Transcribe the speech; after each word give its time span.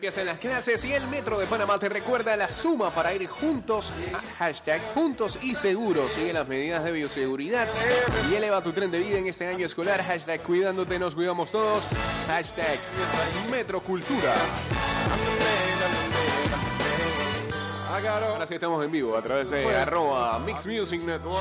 empiezan 0.01 0.25
las 0.25 0.39
clases 0.39 0.83
y 0.83 0.93
el 0.93 1.07
Metro 1.09 1.37
de 1.37 1.45
Panamá 1.45 1.77
te 1.77 1.87
recuerda 1.87 2.35
la 2.35 2.49
suma 2.49 2.89
para 2.89 3.13
ir 3.13 3.27
juntos 3.27 3.93
a 4.11 4.21
hashtag 4.39 4.81
juntos 4.95 5.37
y 5.43 5.53
seguros. 5.53 6.13
Sigue 6.13 6.33
las 6.33 6.47
medidas 6.47 6.83
de 6.83 6.91
bioseguridad 6.91 7.69
y 8.27 8.33
eleva 8.33 8.63
tu 8.63 8.71
tren 8.71 8.89
de 8.89 8.97
vida 8.97 9.19
en 9.19 9.27
este 9.27 9.45
año 9.45 9.63
escolar. 9.63 10.03
Hashtag 10.03 10.41
cuidándote, 10.41 10.97
nos 10.97 11.13
cuidamos 11.13 11.51
todos. 11.51 11.83
Hashtag 12.25 12.79
Metrocultura. 13.51 14.33
Ahora 18.07 18.47
sí 18.47 18.55
estamos 18.55 18.83
en 18.83 18.91
vivo 18.91 19.15
a 19.15 19.21
través 19.21 19.49
de 19.51 19.75
arroba 19.75 20.39
Mix 20.39 20.65
Music 20.65 21.01
Network. 21.03 21.37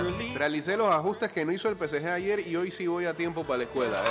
Release. 0.00 0.38
Realicé 0.38 0.76
los 0.76 0.86
ajustes 0.88 1.32
que 1.32 1.44
no 1.44 1.52
hizo 1.52 1.68
el 1.68 1.76
PSG 1.76 2.06
ayer 2.06 2.46
y 2.46 2.54
hoy 2.56 2.70
sí 2.70 2.86
voy 2.86 3.06
a 3.06 3.14
tiempo 3.14 3.44
para 3.44 3.58
la 3.58 3.64
escuela. 3.64 3.98
¿eh? 3.98 4.08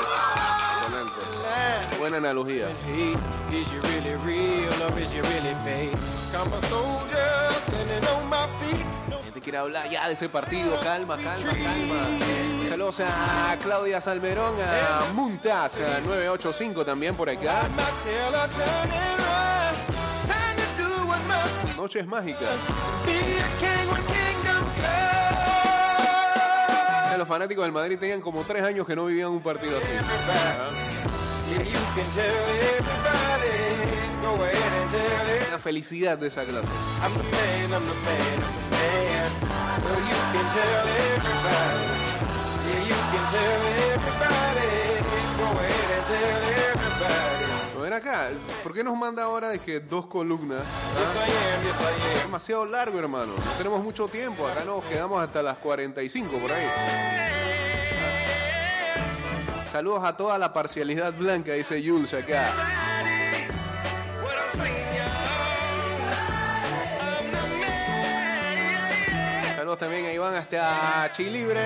Buena 1.99 2.17
analogía. 2.17 2.67
Gente 9.31 9.45
quiere 9.45 9.59
hablar 9.59 9.89
ya 9.89 10.07
de 10.07 10.13
ese 10.13 10.27
partido. 10.27 10.77
Calma, 10.81 11.15
calma, 11.15 11.53
calma. 11.53 12.67
Saludos 12.67 12.99
a 12.99 13.55
Claudia 13.63 14.01
Salmerón, 14.01 14.53
a 14.61 15.13
Muntaz, 15.13 15.79
a 15.79 16.01
985 16.01 16.83
también 16.83 17.15
por 17.15 17.29
acá. 17.29 17.61
Noches 21.77 22.05
mágicas. 22.05 22.49
Que 27.09 27.17
los 27.17 27.25
fanáticos 27.25 27.63
del 27.63 27.71
Madrid 27.71 27.97
tenían 27.97 28.19
como 28.19 28.43
tres 28.43 28.63
años 28.63 28.85
que 28.85 28.97
no 28.97 29.05
vivían 29.05 29.29
un 29.29 29.41
partido 29.41 29.77
así. 29.77 29.87
La 35.49 35.59
felicidad 35.59 36.17
de 36.17 36.27
esa 36.27 36.43
clase. 36.43 36.67
Ven 47.81 47.93
acá, 47.93 48.29
¿por 48.63 48.73
qué 48.73 48.83
nos 48.83 48.97
manda 48.97 49.23
ahora 49.23 49.49
de 49.49 49.59
que 49.59 49.79
dos 49.79 50.05
columnas? 50.05 50.63
I 50.63 51.29
am. 51.29 52.25
Demasiado 52.25 52.65
largo, 52.65 52.97
hermano. 52.97 53.33
No 53.33 53.51
tenemos 53.57 53.83
mucho 53.83 54.07
tiempo. 54.07 54.47
Acá 54.47 54.63
nos 54.63 54.83
quedamos 54.85 55.21
hasta 55.21 55.43
las 55.43 55.57
45 55.57 56.37
por 56.37 56.51
ahí. 56.51 56.65
Saludos 59.59 60.03
a 60.03 60.15
toda 60.15 60.37
la 60.37 60.53
parcialidad 60.53 61.13
blanca, 61.13 61.53
dice 61.53 61.81
Jules 61.85 62.13
acá. 62.13 62.90
También 69.77 70.05
a 70.05 70.13
Iván 70.13 70.35
hasta 70.35 71.09
Chilibre. 71.11 71.61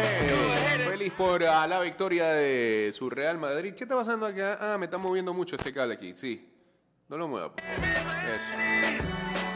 Feliz 0.87 1.11
por 1.13 1.43
ah, 1.43 1.65
la 1.65 1.79
victoria 1.79 2.27
de 2.27 2.91
su 2.93 3.09
Real 3.09 3.37
Madrid. 3.37 3.73
¿Qué 3.73 3.85
está 3.85 3.95
pasando 3.95 4.25
acá? 4.25 4.57
Ah, 4.61 4.77
me 4.77 4.85
está 4.85 4.97
moviendo 4.97 5.33
mucho 5.33 5.55
este 5.55 5.73
cable 5.73 5.95
aquí. 5.95 6.13
Sí. 6.13 6.47
No 7.09 7.17
lo 7.17 7.27
mueva. 7.27 7.53
Eso. 8.35 9.54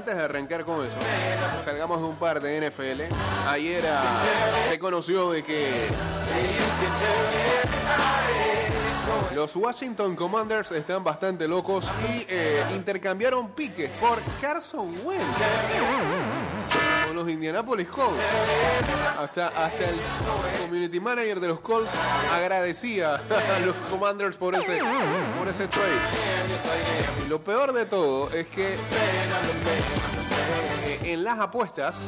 Antes 0.00 0.16
de 0.16 0.22
arrancar 0.22 0.64
con 0.64 0.82
eso, 0.82 0.96
salgamos 1.62 2.00
de 2.00 2.06
un 2.06 2.16
par 2.16 2.40
de 2.40 2.70
NFL. 2.70 3.02
Ayer 3.48 3.84
ah, 3.86 4.64
se 4.66 4.78
conoció 4.78 5.30
de 5.32 5.42
que 5.42 5.88
los 9.34 9.54
Washington 9.54 10.16
Commanders 10.16 10.72
están 10.72 11.04
bastante 11.04 11.46
locos 11.46 11.92
y 12.08 12.24
eh, 12.30 12.64
intercambiaron 12.74 13.50
piques 13.50 13.90
por 14.00 14.18
Carson 14.40 14.94
Wentz 15.04 15.36
los 17.20 17.30
Indianapolis 17.30 17.88
Colts. 17.88 18.18
Hasta, 19.18 19.48
hasta 19.48 19.88
el 19.90 19.96
community 20.58 20.98
manager 21.00 21.38
de 21.38 21.48
los 21.48 21.60
Colts 21.60 21.90
agradecía 22.32 23.16
a 23.16 23.58
los 23.60 23.74
Commanders 23.90 24.38
por 24.38 24.54
ese, 24.54 24.80
por 25.38 25.46
ese 25.46 25.68
trade. 25.68 26.00
Y 27.24 27.28
lo 27.28 27.44
peor 27.44 27.74
de 27.74 27.84
todo 27.84 28.30
es 28.30 28.46
que 28.46 28.74
eh, 30.86 31.00
en 31.02 31.22
las 31.22 31.38
apuestas, 31.38 32.00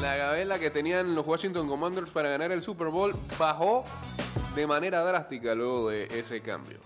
la 0.00 0.16
gabela 0.16 0.58
que 0.58 0.70
tenían 0.70 1.14
los 1.14 1.24
Washington 1.24 1.68
Commanders 1.68 2.10
para 2.10 2.28
ganar 2.28 2.50
el 2.50 2.62
Super 2.62 2.88
Bowl 2.88 3.14
bajó 3.38 3.84
de 4.56 4.66
manera 4.66 5.04
drástica 5.04 5.54
luego 5.54 5.90
de 5.90 6.08
ese 6.18 6.40
cambio. 6.40 6.80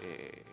Eh, 0.00 0.43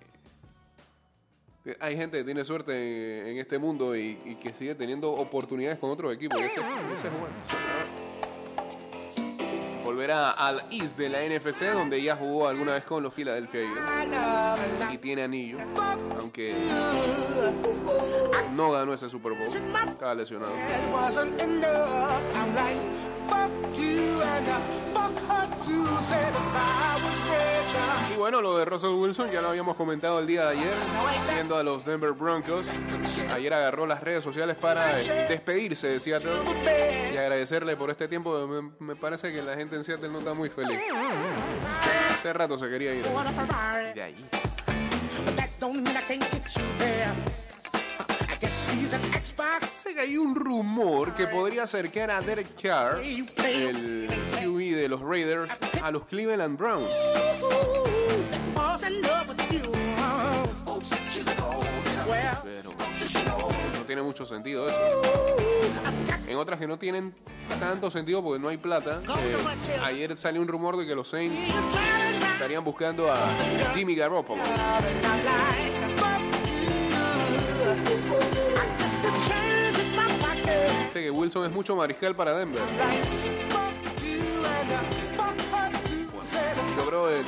hay 1.80 1.96
gente 1.96 2.18
que 2.18 2.24
tiene 2.24 2.44
suerte 2.44 3.31
en, 3.31 3.38
este 3.38 3.60
mundo 3.60 3.96
y, 3.96 4.16
que 4.42 4.54
sigue 4.54 4.75
teniendo 4.75 5.12
oportunidades 5.12 5.78
con 5.80 5.92
otros 5.92 6.13
equipos. 6.13 6.40
y 6.40 6.44
Ese, 6.44 6.60
ese 6.94 7.08
es 7.08 7.13
bueno. 7.13 7.36
Volverá 9.84 10.31
al 10.31 10.63
East 10.72 10.98
de 10.98 11.10
la 11.10 11.19
NFC, 11.19 11.74
donde 11.74 12.02
ya 12.02 12.16
jugó 12.16 12.48
alguna 12.48 12.74
vez 12.74 12.86
con 12.86 13.04
los 13.04 13.13
Philadelphia 13.13 13.62
Eagles. 13.62 14.94
Y 14.94 14.98
tiene 14.98 15.24
anillo, 15.24 15.58
aunque 16.18 16.56
no 18.56 18.72
ganó 18.72 18.94
ese 18.94 19.10
Super 19.10 19.34
Bowl. 19.34 19.54
Estaba 19.90 20.16
lesionado. 20.16 20.54
Y 28.13 28.18
bueno, 28.18 28.42
lo 28.42 28.58
de 28.58 28.66
Russell 28.66 28.90
Wilson 28.92 29.31
ya 29.31 29.42
lo 29.42 29.50
habíamos 29.50 29.75
comentado 29.75 30.19
el 30.19 30.28
día 30.28 30.46
de 30.46 30.58
ayer, 30.58 30.74
viendo 31.34 31.56
a 31.58 31.63
los 31.63 31.86
Denver 31.86 32.12
Broncos. 32.12 32.68
Ayer 33.34 33.54
agarró 33.54 33.86
las 33.86 34.02
redes 34.02 34.24
sociales 34.24 34.58
para 34.60 35.00
eh, 35.02 35.28
despedirse 35.30 35.88
de 35.88 36.00
Seattle 36.00 36.31
y 37.13 37.18
agradecerle 37.18 37.75
por 37.78 37.90
este 37.90 38.08
tiempo. 38.08 38.48
Me, 38.48 38.72
me 38.80 38.96
parece 38.96 39.31
que 39.31 39.42
la 39.42 39.56
gente 39.56 39.75
en 39.75 39.84
Seattle 39.84 40.10
no 40.10 40.19
está 40.19 40.34
muy 40.34 40.50
feliz. 40.50 40.80
Hace 42.16 42.34
rato 42.34 42.58
se 42.58 42.69
quería 42.69 42.94
ir. 42.94 43.04
De 43.94 44.04
allí. 44.04 44.25
Hay 50.02 50.18
un 50.18 50.34
rumor 50.34 51.14
que 51.14 51.28
podría 51.28 51.64
acercar 51.64 52.10
a 52.10 52.22
Derek 52.22 52.60
Carr, 52.60 53.00
el 53.00 54.08
QB 54.42 54.76
de 54.76 54.88
los 54.90 55.00
Raiders, 55.02 55.52
a 55.82 55.92
los 55.92 56.06
Cleveland 56.06 56.58
Browns. 56.58 56.90
Pero 62.44 62.72
no 63.78 63.86
tiene 63.86 64.02
mucho 64.02 64.26
sentido 64.26 64.68
eso. 64.68 65.02
En 66.28 66.38
otras 66.38 66.60
que 66.60 66.66
no 66.66 66.80
tienen 66.80 67.14
tanto 67.60 67.92
sentido 67.92 68.24
porque 68.24 68.40
no 68.40 68.48
hay 68.48 68.58
plata. 68.58 69.02
eh, 69.70 69.80
ayer 69.84 70.18
salió 70.18 70.42
un 70.42 70.48
rumor 70.48 70.78
de 70.78 70.88
que 70.88 70.96
los 70.96 71.10
Saints 71.10 71.40
estarían 72.34 72.64
buscando 72.64 73.12
a 73.12 73.18
Jimmy 73.76 73.96
Garoppolo. 73.96 74.42
Sé 80.92 81.02
que 81.02 81.10
Wilson 81.10 81.46
es 81.46 81.52
mucho 81.52 81.74
mariscal 81.74 82.14
para 82.14 82.34
Denver. 82.38 82.62
Yo 86.76 86.86
creo 86.86 87.08
que 87.08 87.22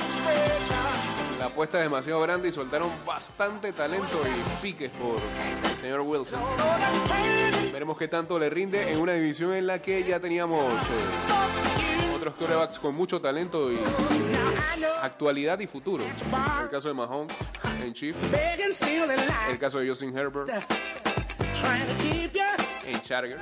la 1.38 1.46
apuesta 1.46 1.78
es 1.78 1.84
demasiado 1.84 2.20
grande 2.20 2.50
y 2.50 2.52
soltaron 2.52 2.90
bastante 3.06 3.72
talento 3.72 4.20
y 4.26 4.62
piques 4.62 4.90
por 4.90 5.16
el 5.70 5.78
señor 5.78 6.00
Wilson. 6.02 6.38
Veremos 7.72 7.96
qué 7.96 8.06
tanto 8.06 8.38
le 8.38 8.50
rinde 8.50 8.92
en 8.92 9.00
una 9.00 9.14
división 9.14 9.54
en 9.54 9.66
la 9.66 9.80
que 9.80 10.04
ya 10.04 10.20
teníamos 10.20 10.62
eh, 10.62 12.14
otros 12.14 12.34
quarterbacks 12.34 12.78
con 12.78 12.94
mucho 12.94 13.18
talento 13.22 13.72
y 13.72 13.78
actualidad 15.00 15.58
y 15.60 15.66
futuro. 15.66 16.04
El 16.62 16.68
caso 16.68 16.88
de 16.88 16.94
Mahomes 16.94 17.34
en 17.82 17.94
Chief, 17.94 18.14
el 19.48 19.58
caso 19.58 19.78
de 19.78 19.88
Justin 19.88 20.14
Herbert 20.16 20.50
Chargers. 23.04 23.40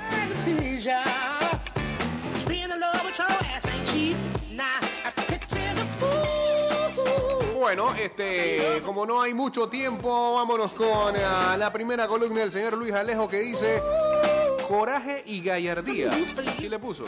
Bueno, 7.55 7.95
este, 7.95 8.81
como 8.85 9.05
no 9.05 9.21
hay 9.21 9.33
mucho 9.33 9.69
tiempo, 9.69 10.35
vámonos 10.35 10.73
con 10.73 11.15
eh, 11.15 11.19
la 11.57 11.71
primera 11.71 12.07
columna 12.07 12.41
del 12.41 12.51
señor 12.51 12.77
Luis 12.77 12.91
Alejo 12.91 13.27
que 13.27 13.39
dice 13.39 13.81
coraje 14.67 15.23
y 15.25 15.41
gallardía. 15.41 16.11
¿Sí 16.57 16.67
le 16.67 16.77
puso? 16.77 17.05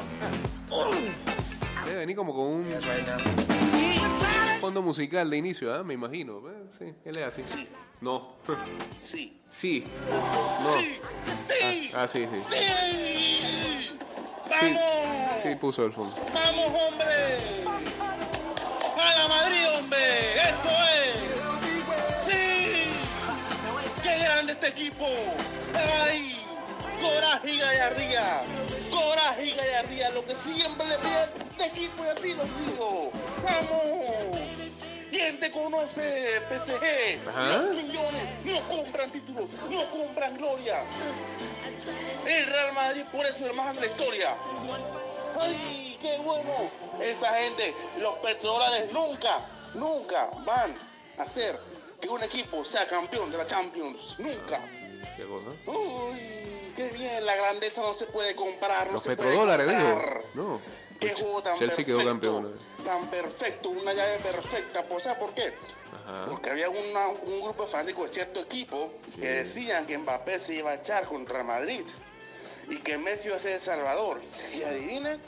Debe 1.85 1.99
venir 1.99 2.15
como 2.15 2.33
con 2.33 2.45
un 2.45 2.65
fondo 4.61 4.81
musical 4.81 5.29
de 5.29 5.37
inicio, 5.37 5.73
¿ah? 5.73 5.83
me 5.83 5.93
imagino. 5.93 6.41
Eh, 6.49 6.64
Sí, 6.77 6.93
él 7.05 7.17
es 7.17 7.37
así. 7.37 7.69
No. 8.01 8.35
Sí. 8.97 9.41
Sí. 9.49 9.85
No. 10.61 10.73
Sí. 10.73 10.99
Sí. 11.47 11.91
Ah, 11.95 12.07
sí, 12.07 12.27
sí. 12.33 12.39
Sí. 12.49 12.57
Sí, 14.59 14.73
¡Vamos! 14.73 15.41
sí 15.41 15.55
puso 15.55 15.85
el 15.85 15.93
fondo. 15.93 16.15
¡Vamos, 16.33 16.67
hombre! 16.67 17.39
¡A 18.97 19.17
la 19.17 19.27
Madrid, 19.27 19.67
hombre! 19.77 20.35
¡Esto 20.35 20.69
es! 20.95 21.15
¡Sí! 22.29 22.43
¡Qué 24.03 24.17
grande 24.19 24.53
este 24.53 24.67
equipo! 24.67 25.07
¡Ay! 26.03 26.45
¡Coraje 27.01 27.51
y 27.51 27.59
gallardía! 27.59 28.43
¡Coraje 28.89 29.45
y 29.45 29.51
gallardía! 29.51 30.09
Lo 30.11 30.25
que 30.25 30.35
siempre 30.35 30.87
le 30.87 30.97
pido 30.99 31.17
a 31.17 31.23
este 31.23 31.65
equipo 31.65 32.03
y 32.03 32.07
así 32.07 32.33
lo 32.33 32.43
digo. 32.43 33.11
¡Vamos! 33.43 33.94
¿Quién 35.45 35.53
te 35.53 35.59
conoce, 35.59 36.41
PSG? 36.49 37.29
Ajá. 37.29 37.57
Los 37.57 37.75
millones 37.75 38.45
no 38.45 38.67
compran 38.67 39.11
títulos, 39.11 39.49
no 39.69 39.91
compran 39.91 40.35
glorias. 40.37 40.87
El 42.25 42.47
Real 42.47 42.73
Madrid 42.73 43.03
por 43.11 43.23
eso 43.25 43.45
es 43.45 43.51
el 43.51 43.53
más 43.53 43.65
grande 43.65 43.81
de 43.81 43.87
la 43.87 43.93
historia. 43.93 44.35
¡Ay, 45.39 45.97
qué 46.01 46.17
bueno! 46.17 46.71
Esa 46.99 47.33
gente, 47.33 47.75
los 47.99 48.15
petrodólares 48.19 48.91
nunca, 48.91 49.39
nunca 49.75 50.29
van 50.45 50.73
a 51.19 51.21
hacer 51.21 51.59
que 52.01 52.09
un 52.09 52.23
equipo 52.23 52.63
sea 52.63 52.87
campeón 52.87 53.31
de 53.31 53.37
la 53.37 53.45
Champions. 53.45 54.15
Nunca. 54.17 54.59
¿Qué 55.15 55.25
cosa? 55.25 55.49
¡Uy, 55.67 56.73
qué 56.75 56.89
bien! 56.89 57.23
La 57.23 57.35
grandeza 57.35 57.81
no 57.81 57.93
se 57.93 58.05
puede 58.05 58.35
comprar, 58.35 58.87
no 58.87 58.93
Los 58.93 59.03
se 59.03 59.15
puede 59.15 59.29
petrodólares, 59.29 59.69
digo. 59.69 60.21
No. 60.33 60.84
¡Qué 61.09 61.21
juego 61.21 61.41
tan 61.43 61.57
Chelsea 61.57 61.85
quedó 61.85 61.97
perfecto! 61.97 62.33
campeón. 62.33 62.59
Tan 62.85 63.07
perfecto, 63.09 63.69
una 63.69 63.93
llave 63.93 64.17
perfecta. 64.19 64.83
Pues, 64.83 65.03
¿sabes 65.03 65.19
por 65.19 65.33
qué? 65.33 65.53
Ajá. 66.05 66.25
Porque 66.25 66.49
había 66.49 66.69
una- 66.69 67.07
un 67.07 67.41
grupo 67.41 67.63
de 67.65 67.69
fanáticos 67.69 68.09
de 68.09 68.13
cierto 68.13 68.39
equipo 68.41 68.93
que 69.19 69.27
decían 69.27 69.85
que 69.87 69.97
Mbappé 69.97 70.37
se 70.39 70.55
iba 70.55 70.71
a 70.71 70.75
echar 70.75 71.05
contra 71.05 71.43
Madrid 71.43 71.83
y 72.69 72.77
que 72.77 72.97
Messi 72.97 73.27
iba 73.27 73.37
a 73.37 73.39
ser 73.39 73.53
el 73.53 73.59
Salvador. 73.59 74.21
Y 74.55 74.61
adivinen, 74.63 75.19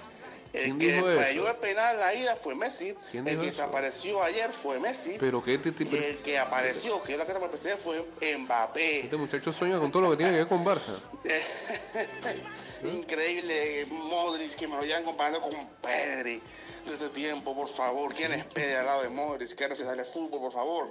el 0.53 0.77
¿Quién 0.77 0.79
que 0.79 1.01
falló 1.01 1.47
el 1.50 1.56
penal 1.57 1.97
la 2.00 2.13
ida 2.13 2.35
fue 2.35 2.56
Messi, 2.56 2.95
¿Quién 3.12 3.27
el 3.27 3.39
que 3.39 3.45
desapareció 3.47 4.23
ayer 4.23 4.51
fue 4.51 4.80
Messi, 4.80 5.18
Pero 5.19 5.44
que 5.44 5.56
este, 5.56 5.71
tipo- 5.71 5.95
y 5.95 6.00
el 6.00 6.18
que 6.19 6.38
apareció, 6.39 7.01
que 7.03 7.13
es 7.13 7.18
la 7.19 7.25
que 7.25 7.33
para 7.33 7.45
el 7.51 7.77
fue 7.77 8.06
Mbappé. 8.38 9.00
este 9.01 9.18
muchacho 9.18 9.51
sueña 9.53 9.80
con 9.80 9.91
todo 9.91 10.03
lo 10.03 10.12
que 10.12 10.18
tiene 10.18 10.31
que 10.31 10.38
ver 10.39 10.47
con 10.47 10.63
Barça. 10.65 10.97
Increíble, 12.83 13.85
Modric, 13.89 14.56
que 14.56 14.68
me 14.68 14.75
lo 14.75 14.83
llevan 14.83 15.03
comparando 15.03 15.41
con 15.41 15.51
Pedri. 15.81 16.41
De 16.85 16.94
este 16.94 17.09
tiempo, 17.09 17.53
por 17.53 17.68
favor. 17.68 18.13
¿Quién 18.13 18.31
es 18.33 18.45
Pedri 18.45 18.74
al 18.75 18.85
lado 18.85 19.01
de 19.03 19.09
Modric? 19.09 19.53
Que 19.56 19.63
ahora 19.65 19.75
se 19.75 19.83
sale 19.85 20.06
fútbol, 20.06 20.39
por 20.39 20.51
favor. 20.53 20.89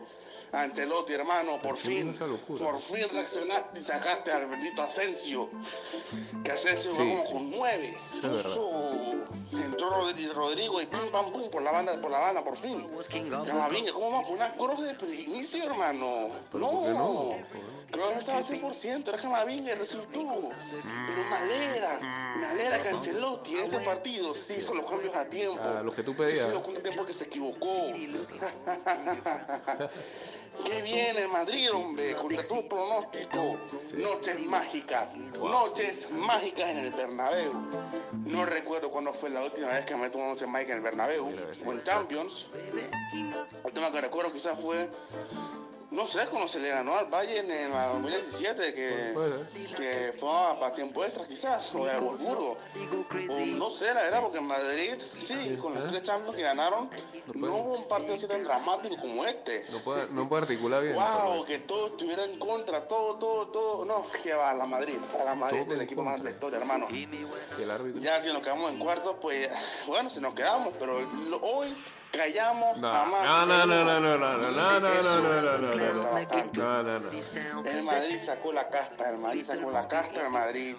Ancelotti, 0.52 1.12
hermano, 1.12 1.58
por 1.60 1.74
qué 1.74 1.80
fin. 1.88 2.14
Por 2.46 2.78
fin 2.80 3.06
reaccionaste 3.10 3.80
y 3.80 3.82
sacaste 3.82 4.30
al 4.30 4.46
bendito 4.46 4.82
Asensio. 4.82 5.50
Que 6.44 6.52
Asensio 6.52 6.90
Sí. 6.90 6.96
fue 6.98 7.06
como 7.08 7.24
con 7.24 7.50
nueve. 7.50 7.98
entró 9.52 9.90
Rodri- 9.90 10.32
Rodrigo 10.32 10.80
y 10.80 10.86
pim 10.86 11.10
pam 11.10 11.30
pum 11.32 11.48
por 11.50 11.62
la 11.62 11.70
banda, 11.72 12.00
por 12.00 12.10
la 12.10 12.18
banda, 12.20 12.44
por 12.44 12.56
fin. 12.56 12.86
Camavinga, 13.46 13.92
¿cómo 13.92 14.10
vamos 14.10 14.24
a 14.24 14.28
poner 14.28 14.42
a 14.44 14.54
Kroos 14.54 14.82
desde 14.82 15.04
el 15.06 15.20
inicio, 15.20 15.64
hermano? 15.64 16.28
¿Pero 16.52 16.70
por 16.70 16.82
qué 16.84 16.90
no? 16.90 17.36
Kroos 17.90 18.14
no 18.14 18.20
estaba 18.20 18.38
al 18.38 18.44
100%, 18.44 19.08
era 19.08 19.18
Camavinga 19.18 19.72
y 19.72 19.74
resultó. 19.74 20.50
Pero 21.06 21.24
me 21.24 21.36
alegra, 21.36 22.34
me 22.36 22.46
alegra 22.46 22.82
que 22.82 22.88
Ancelotti 22.88 23.56
en 23.56 23.64
este 23.64 23.80
partido 23.80 24.34
sí 24.34 24.54
hizo 24.58 24.74
los 24.74 24.90
cambios 24.90 25.14
a 25.14 25.24
tiempo. 25.26 25.60
Ah, 25.62 25.82
los 25.82 25.94
que 25.94 26.02
tú 26.02 26.12
Sí 26.12 26.18
pedías. 26.18 26.50
dio 26.50 26.62
cuenta 26.62 26.80
a 26.80 26.82
tiempo 26.82 27.06
que 27.06 27.12
se 27.12 27.24
equivocó. 27.24 27.66
Qué 30.64 30.80
bien 30.80 31.14
el 31.18 31.28
Madrid, 31.28 31.70
hombre, 31.70 32.14
contra 32.16 32.42
todo 32.42 32.66
pronóstico. 32.66 33.58
Noches 33.94 34.40
mágicas, 34.40 35.14
noches 35.16 36.10
mágicas 36.10 36.70
en 36.70 36.78
el 36.78 36.90
Bernabéu. 36.92 37.52
No 38.24 38.46
recuerdo 38.46 38.90
cuándo 38.90 39.12
fue 39.12 39.28
la 39.28 39.42
última 39.44 39.68
vez 39.68 39.84
que 39.84 39.94
me 39.94 40.08
tomé 40.08 40.24
una 40.24 40.32
noche 40.32 40.46
mágica 40.46 40.72
en 40.72 40.78
el 40.78 40.84
Bernabéu 40.84 41.26
o 41.64 41.72
en 41.72 41.82
Champions. 41.84 42.46
La 42.72 43.46
última 43.64 43.92
que 43.92 44.00
recuerdo 44.00 44.32
quizás 44.32 44.58
fue, 44.58 44.88
no 45.90 46.06
sé, 46.06 46.26
cuando 46.26 46.48
se 46.48 46.58
le 46.58 46.68
ganó 46.68 46.96
al 46.96 47.06
Bayern 47.06 47.50
en 47.50 47.70
la 47.70 47.86
2017, 47.88 48.74
que, 48.74 49.14
que 49.76 50.14
fue 50.18 50.30
a, 50.30 50.66
a 50.66 50.72
tiempo 50.72 51.04
extra 51.04 51.26
quizás, 51.26 51.74
o 51.74 51.88
a 51.88 51.98
Wolfsburgo. 51.98 52.58
O 53.30 53.46
no 53.46 53.70
sé, 53.70 53.86
la 53.94 54.02
verdad, 54.02 54.20
porque 54.22 54.38
en 54.38 54.46
Madrid, 54.46 54.94
sí, 55.20 55.56
con 55.60 55.74
los 55.74 55.86
tres 55.86 56.02
Champions 56.02 56.36
que 56.36 56.42
ganaron, 56.42 56.90
no 57.34 57.54
hubo 57.54 57.74
un 57.74 57.88
partido 57.88 58.14
así 58.14 58.26
tan 58.26 58.42
dramático 58.42 58.96
como 58.96 59.24
este. 59.24 59.66
No 59.70 59.78
puede, 59.78 60.06
no 60.10 60.28
puede 60.28 60.42
articular 60.42 60.82
bien. 60.82 60.96
Wow, 60.96 61.44
que 61.44 61.60
todo 61.60 61.88
estuviera 61.88 62.24
en 62.24 62.38
contra, 62.38 62.86
todo, 62.86 63.14
todo, 63.16 63.46
todo. 63.48 63.84
No, 63.84 64.06
que 64.22 64.34
va 64.34 64.50
a 64.50 64.54
la 64.54 64.66
Madrid, 64.66 64.98
a 65.20 65.24
la 65.24 65.34
Madrid, 65.34 65.70
el 65.70 65.80
equipo 65.80 66.02
más 66.02 66.18
de 66.18 66.24
la 66.24 66.30
historia, 66.30 66.58
hermano. 66.58 66.88
Y 66.90 67.08
el 67.62 67.70
árbitro. 67.70 68.00
Ya 68.00 68.18
si 68.20 68.32
nos 68.32 68.42
quedamos 68.42 68.72
en 68.72 68.78
cuarto, 68.78 69.18
pues 69.20 69.48
bueno, 69.86 70.10
si 70.10 70.20
nos 70.20 70.34
quedamos, 70.34 70.74
pero 70.78 70.98
hoy 71.42 71.68
callamos 72.16 72.78
No, 72.78 72.88
a 72.88 73.04
más. 73.04 73.46
no, 73.46 73.66
no, 73.66 73.66
no, 73.66 73.84
no, 73.84 74.00
no, 74.00 74.18
no, 74.18 74.38
no, 74.38 74.50
no, 74.50 74.80
no, 74.80 74.80
no, 74.80 75.02
no, 75.02 75.20
no, 75.20 75.58
no, 75.58 75.74
no, 75.74 75.92
no. 75.92 76.02
bastante. 76.10 76.58
No, 76.58 76.82
no, 76.82 77.00
no. 77.00 77.10
El 77.64 77.82
Madrid 77.82 78.18
sacó 78.18 78.52
la 78.52 78.68
casta, 78.68 79.10
el 79.10 79.18
Madrid 79.18 79.44
sacó 79.44 79.70
la 79.70 79.88
casta, 79.88 80.24
el 80.24 80.30
Madrid 80.30 80.76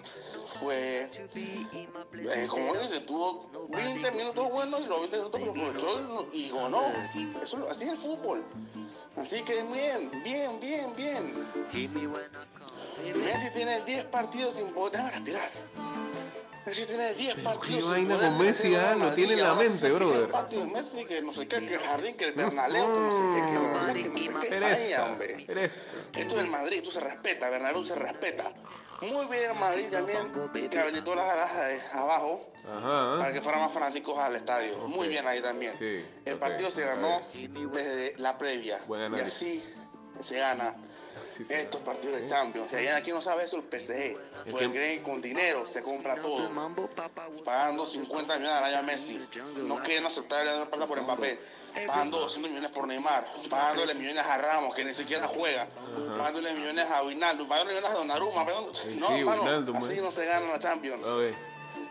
fue, 0.60 1.10
eh, 1.34 2.46
como 2.48 2.74
dice, 2.74 3.00
tuvo 3.00 3.68
20 3.68 4.10
minutos 4.12 4.50
buenos 4.50 4.80
y 4.80 4.86
los 4.86 5.00
20 5.00 5.16
minutos 5.16 5.40
que 5.40 5.50
aprovechó 5.50 6.28
y, 6.32 6.50
ganó. 6.50 6.82
Eso, 7.42 7.66
así 7.70 7.84
es 7.84 7.90
el 7.90 7.98
fútbol. 7.98 8.44
Así 9.16 9.42
que 9.42 9.62
bien, 9.62 10.10
bien, 10.22 10.60
bien, 10.60 10.94
bien. 10.94 11.32
Messi 13.16 13.50
tiene 13.54 13.80
10 13.80 14.04
partidos 14.06 14.54
sin 14.54 14.68
poder. 14.72 14.92
Déjame 14.92 15.10
respirar. 15.10 15.50
Messi 16.68 16.86
tiene 16.86 17.14
10 17.14 17.34
partidos. 17.36 17.66
qué 17.66 17.80
sin 17.80 17.90
vaina 17.90 18.14
poder 18.14 18.30
con 18.30 18.38
Messi, 18.38 18.74
ah? 18.74 18.94
Lo 18.94 19.14
tiene 19.14 19.32
en 19.34 19.42
la 19.42 19.54
mente, 19.54 19.90
brother. 19.90 20.20
el 20.20 20.28
partido 20.28 20.64
de 20.64 20.70
Messi, 20.70 21.04
que 21.04 21.22
no 21.22 21.32
sé 21.32 21.48
qué, 21.48 21.66
que 21.66 21.74
el 21.74 21.80
jardín, 21.80 22.16
que 22.16 22.24
el 22.26 22.32
Bernabéu, 22.32 22.86
que 22.86 22.98
no 22.98 23.12
sé 23.12 23.18
qué, 23.18 23.46
que 23.46 23.56
el 23.56 23.62
Bernabéu, 23.62 23.94
que 23.94 24.08
no 24.08 24.14
sé 24.14 24.24
qué. 24.24 24.34
Vaya, 24.34 24.50
Pereza, 24.50 25.04
hombre. 25.06 25.44
pereza. 25.46 25.80
Esto 26.14 26.34
es 26.36 26.42
el 26.42 26.48
Madrid, 26.48 26.82
tú 26.84 26.90
se 26.90 27.00
respeta, 27.00 27.48
Bernabéu 27.48 27.82
se 27.82 27.94
respeta. 27.94 28.52
Muy 29.00 29.26
bien 29.26 29.50
el 29.50 29.58
Madrid 29.58 29.86
también, 29.90 30.32
que 30.70 30.78
habilitó 30.78 31.14
las 31.14 31.26
garajas 31.26 31.94
abajo 31.94 32.52
para 32.64 33.32
que 33.32 33.40
fueran 33.40 33.62
más 33.62 33.72
fanáticos 33.72 34.18
al 34.18 34.36
estadio. 34.36 34.76
Muy 34.88 35.08
bien 35.08 35.26
ahí 35.26 35.40
también. 35.40 35.76
Sí, 35.78 36.04
el 36.24 36.38
partido 36.38 36.70
se 36.70 36.84
ganó 36.84 37.22
desde 37.72 38.14
la 38.18 38.36
previa. 38.36 38.80
Y 39.16 39.20
así 39.20 39.64
se 40.20 40.38
gana 40.38 40.74
Sí, 41.28 41.44
sí. 41.44 41.52
estos 41.54 41.80
partidos 41.82 42.20
de 42.20 42.26
Champions. 42.26 42.70
Si 42.70 42.76
alguien 42.76 42.94
aquí 42.94 43.10
no 43.10 43.20
sabe 43.20 43.44
eso, 43.44 43.56
el 43.56 43.62
PSG. 43.62 44.16
Porque 44.50 44.66
que- 44.66 44.72
creen 44.72 44.98
que 44.98 45.02
con 45.02 45.20
dinero 45.20 45.66
se 45.66 45.82
compra 45.82 46.20
todo. 46.20 46.50
Pagando 47.44 47.86
50 47.86 48.38
millones 48.38 48.58
al 48.58 48.64
año 48.64 48.78
a 48.78 48.82
Messi. 48.82 49.28
No 49.56 49.82
quieren 49.82 50.06
aceptar 50.06 50.44
la 50.46 50.66
plata 50.66 50.86
por 50.86 51.00
Mbappé. 51.00 51.38
Pagando 51.86 52.18
200 52.20 52.50
millones 52.50 52.70
por 52.70 52.86
Neymar. 52.86 53.26
Pagándole 53.48 53.94
millones 53.94 54.24
a 54.24 54.38
Ramos, 54.38 54.74
que 54.74 54.84
ni 54.84 54.94
siquiera 54.94 55.28
juega. 55.28 55.68
Pagándole 56.16 56.52
millones 56.54 56.86
a 56.90 57.02
Wijnaldum. 57.02 57.48
Pagándole 57.48 57.76
millones 57.78 57.96
a 57.96 57.98
Donnarumma. 57.98 58.44
No, 58.44 58.74
sí, 58.74 59.20
hermano, 59.20 59.76
así 59.76 59.98
eh. 59.98 60.02
no 60.02 60.10
se 60.10 60.24
gana 60.26 60.48
la 60.48 60.58
Champions. 60.58 61.06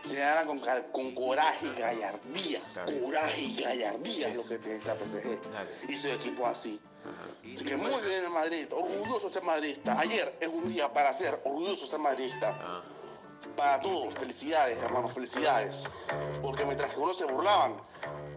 Se 0.02 0.14
gana 0.14 0.46
con, 0.46 0.60
con 0.92 1.14
coraje 1.14 1.66
y 1.66 1.80
gallardía. 1.80 2.60
Coraje 3.02 3.40
y 3.40 3.56
gallardía 3.56 4.28
es 4.28 4.36
lo 4.36 4.46
que 4.46 4.58
tiene 4.58 4.80
la 4.84 4.94
PSG. 4.94 5.40
Y 5.88 5.96
su 5.96 6.08
equipo 6.08 6.46
así. 6.46 6.80
Así 7.54 7.64
que 7.64 7.76
muy 7.76 7.90
bien 8.46 8.60
el 8.62 8.68
Madrid, 8.68 8.72
orgulloso 8.72 9.28
de 9.28 9.32
ser 9.34 9.42
madridista. 9.42 9.98
Ayer 9.98 10.36
es 10.40 10.48
un 10.48 10.68
día 10.68 10.92
para 10.92 11.12
ser 11.12 11.40
orgulloso 11.44 11.84
de 11.84 11.90
ser 11.90 11.98
madridista. 11.98 12.58
Ah. 12.60 12.82
Para 13.56 13.80
todos, 13.80 14.14
felicidades, 14.14 14.78
hermanos, 14.78 15.12
felicidades. 15.12 15.84
Porque 16.42 16.64
mientras 16.64 16.92
que 16.92 17.00
unos 17.00 17.16
se 17.18 17.24
burlaban, 17.24 17.74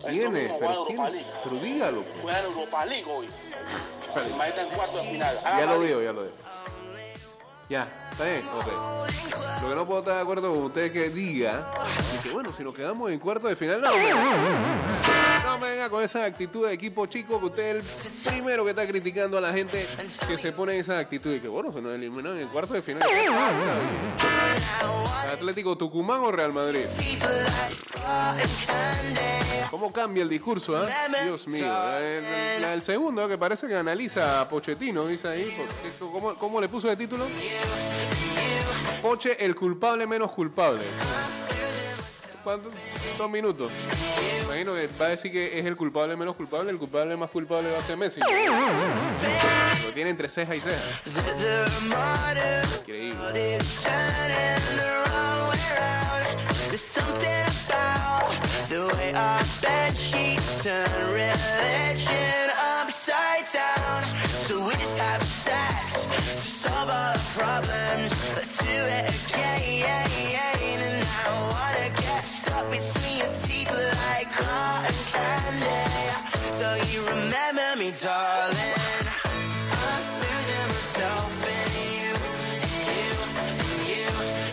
¿Quién 0.08 0.36
es? 0.36 0.52
Pero, 0.60 0.86
¿quién? 0.86 0.98
Europa 0.98 1.10
League. 1.10 1.28
Pero 1.44 1.56
dígalo. 1.58 2.02
pues. 2.02 2.22
Juegan 2.22 2.46
Europa 2.46 2.86
League 2.86 3.06
hoy. 3.12 3.28
Está 3.28 4.62
en 4.64 4.70
cuarto 4.70 4.98
de 4.98 5.04
final. 5.04 5.36
Ah, 5.46 5.60
Ya 5.60 5.66
lo 5.68 5.80
digo, 5.80 6.02
ya 6.02 6.12
lo 6.12 6.24
digo. 6.24 6.36
Ya, 7.70 8.08
está 8.12 8.26
bien, 8.26 8.48
ok. 8.48 9.62
Lo 9.62 9.70
que 9.70 9.76
no 9.76 9.86
puedo 9.86 10.00
estar 10.00 10.16
de 10.16 10.22
acuerdo 10.22 10.52
con 10.52 10.64
usted 10.64 10.82
es 10.86 10.92
que 10.92 11.10
diga 11.10 11.72
y 12.16 12.18
que 12.24 12.30
bueno, 12.32 12.52
si 12.56 12.64
nos 12.64 12.74
quedamos 12.76 13.12
en 13.12 13.20
cuarto 13.20 13.48
de 13.48 13.56
final, 13.56 13.80
no. 13.80 13.92
No 15.44 15.60
venga 15.60 15.90
con 15.90 16.04
esa 16.04 16.24
actitud 16.26 16.68
de 16.68 16.74
equipo 16.74 17.06
chico 17.08 17.40
que 17.40 17.46
usted 17.46 17.76
es 17.78 18.26
el 18.26 18.32
primero 18.32 18.64
que 18.64 18.72
está 18.72 18.88
criticando 18.88 19.38
a 19.38 19.42
la 19.42 19.54
gente 19.54 19.86
que 20.28 20.38
se 20.38 20.52
pone 20.52 20.76
en 20.76 20.82
esa 20.82 21.00
actitud 21.00 21.34
y 21.36 21.40
que 21.40 21.48
bueno, 21.48 21.72
se 21.72 21.82
nos 21.82 21.94
eliminaron 21.96 22.38
en 22.40 22.48
cuarto 22.48 22.74
de 22.74 22.82
final. 22.82 23.08
¿Qué 23.10 23.28
pasa? 23.30 25.32
Atlético 25.34 25.78
Tucumán 25.78 26.22
o 26.22 26.32
Real 26.32 26.54
Madrid. 26.54 26.86
¿Cómo 29.70 29.92
cambia 29.94 30.24
el 30.24 30.30
discurso, 30.30 30.76
ah? 30.76 30.88
Dios 31.24 31.48
mío. 31.48 31.66
El- 31.98 32.62
la- 32.62 32.74
el 32.74 32.82
segundo, 32.82 33.28
que 33.28 33.38
parece 33.38 33.68
que 33.68 33.76
analiza 33.76 34.42
a 34.42 34.50
Pochettino, 34.50 35.08
dice 35.08 35.28
ahí. 35.30 35.56
¿Cómo, 36.00 36.36
cómo 36.36 36.60
le 36.62 36.68
puso 36.68 36.88
de 36.88 36.96
título? 36.98 37.26
Poche, 39.02 39.44
el 39.44 39.56
culpable 39.56 40.06
menos 40.06 40.32
culpable. 40.32 40.82
¿Cuántos? 42.44 42.74
Dos 43.18 43.30
minutos. 43.30 43.72
Imagino 44.46 44.74
que 44.74 44.90
va 45.00 45.06
a 45.06 45.10
decir 45.10 45.32
que 45.32 45.60
es 45.60 45.66
el 45.66 45.76
culpable 45.76 46.16
menos 46.16 46.36
culpable, 46.36 46.72
el 46.72 46.78
culpable 46.78 47.16
más 47.16 47.30
culpable 47.30 47.72
va 47.72 47.78
a 47.78 47.82
ser 47.82 47.98
Messi. 47.98 48.20
Lo 48.20 49.94
tiene 49.94 50.10
entre 50.10 50.28
ceja 50.28 50.56
y 50.56 50.60
ceja. 50.62 51.02
Increíble. 52.80 53.60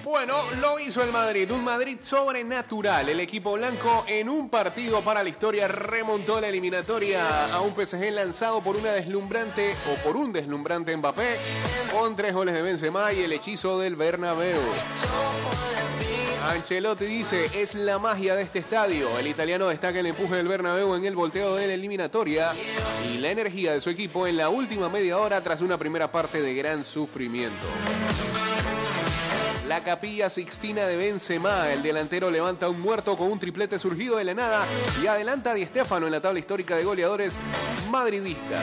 Bueno, 0.05 0.35
lo 0.61 0.81
hizo 0.81 1.03
el 1.05 1.13
Madrid, 1.13 1.49
un 1.53 1.63
Madrid 1.63 1.99
sobrenatural. 2.01 3.09
El 3.09 3.21
equipo 3.21 3.53
blanco 3.53 4.05
en 4.09 4.29
un 4.29 4.49
partido 4.49 5.01
para 5.03 5.23
la 5.23 5.29
historia 5.29 5.69
remontó 5.69 6.41
la 6.41 6.49
eliminatoria 6.49 7.55
a 7.55 7.61
un 7.61 7.75
PSG 7.75 8.11
lanzado 8.11 8.61
por 8.61 8.77
una 8.77 8.91
deslumbrante 8.91 9.77
o 9.93 9.95
por 10.03 10.17
un 10.17 10.33
deslumbrante 10.33 10.97
Mbappé 10.97 11.37
con 11.93 12.17
tres 12.17 12.35
goles 12.35 12.55
de 12.55 12.63
Benzema 12.63 13.13
y 13.13 13.23
el 13.23 13.33
hechizo 13.33 13.79
del 13.79 13.95
Bernabéu. 13.95 14.59
Ancelotti 16.49 17.05
dice, 17.05 17.51
es 17.55 17.75
la 17.75 17.99
magia 17.99 18.35
de 18.35 18.43
este 18.43 18.61
estadio. 18.61 19.19
El 19.19 19.27
italiano 19.27 19.69
destaca 19.69 20.01
el 20.01 20.07
empuje 20.07 20.37
del 20.37 20.49
Bernabéu 20.49 20.95
en 20.95 21.05
el 21.05 21.15
volteo 21.15 21.55
de 21.57 21.67
la 21.67 21.75
eliminatoria 21.75 22.53
y 23.13 23.19
la 23.19 23.31
energía 23.31 23.73
de 23.73 23.83
su 23.83 23.91
equipo 23.91 24.27
en 24.27 24.39
la 24.39 24.49
última 24.49 24.89
media 24.89 25.19
hora 25.19 25.43
tras 25.43 25.61
una 25.61 25.77
primera 25.77 26.11
parte 26.11 26.41
de 26.41 26.55
gran 26.55 26.87
sufrimiento. 26.87 27.67
La 29.67 29.81
capilla 29.85 30.31
Sixtina 30.31 30.87
de 30.87 30.97
Benzema, 30.97 31.71
el 31.71 31.83
delantero 31.83 32.31
levanta 32.31 32.71
un 32.71 32.81
muerto 32.81 33.19
con 33.19 33.31
un 33.31 33.39
triplete 33.39 33.79
surgido 33.79 34.17
de 34.17 34.25
la 34.25 34.33
nada 34.33 34.67
y 35.03 35.07
adelanta 35.07 35.51
a 35.51 35.55
Di 35.55 35.67
Stéfano 35.67 36.07
en 36.07 36.13
la 36.13 36.23
tabla 36.23 36.39
histórica 36.39 36.77
de 36.77 36.85
goleadores 36.85 37.39
madridista. 37.91 38.63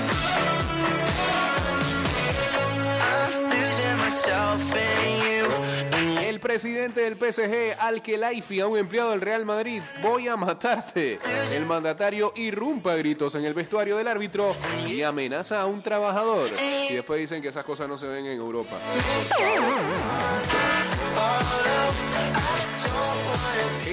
El 6.36 6.42
presidente 6.42 7.00
del 7.00 7.15
PSG, 7.15 7.80
Al-Khelaifi, 7.80 8.60
a 8.60 8.68
un 8.68 8.77
empleado 8.77 9.12
del 9.12 9.22
Real 9.22 9.46
Madrid, 9.46 9.82
voy 10.01 10.27
a 10.27 10.36
matarte. 10.36 11.18
El 11.54 11.65
mandatario 11.65 12.34
irrumpa 12.36 12.92
a 12.92 12.98
gritos 12.98 13.36
en 13.36 13.46
el 13.46 13.54
vestuario 13.54 13.96
del 13.96 14.06
árbitro 14.06 14.54
y 14.86 15.01
amenaza 15.01 15.62
a 15.62 15.65
un 15.65 15.82
trabajador. 15.82 16.50
Y 16.89 16.96
después 16.96 17.22
dicen 17.22 17.42
que 17.42 17.48
esas 17.48 17.63
cosas 17.63 17.88
no 17.88 17.98
se 17.98 18.08
ven 18.08 18.25
en 18.25 18.38
Europa. 18.38 18.75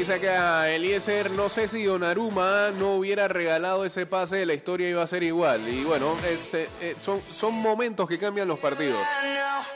Dice 0.03 0.19
que 0.19 0.31
a 0.31 0.69
Eliezer, 0.75 1.31
no 1.31 1.49
sé 1.49 1.69
si 1.69 1.85
Donnarumma 1.85 2.73
no 2.73 2.97
hubiera 2.97 3.29
regalado 3.29 3.85
ese 3.85 4.05
pase, 4.05 4.45
la 4.45 4.53
historia 4.53 4.89
iba 4.89 5.01
a 5.01 5.07
ser 5.07 5.23
igual. 5.23 5.69
Y 5.69 5.85
bueno, 5.85 6.17
este, 6.29 6.69
eh, 6.81 6.97
son, 7.01 7.21
son 7.21 7.55
momentos 7.55 8.09
que 8.09 8.19
cambian 8.19 8.49
los 8.49 8.59
partidos. 8.59 8.99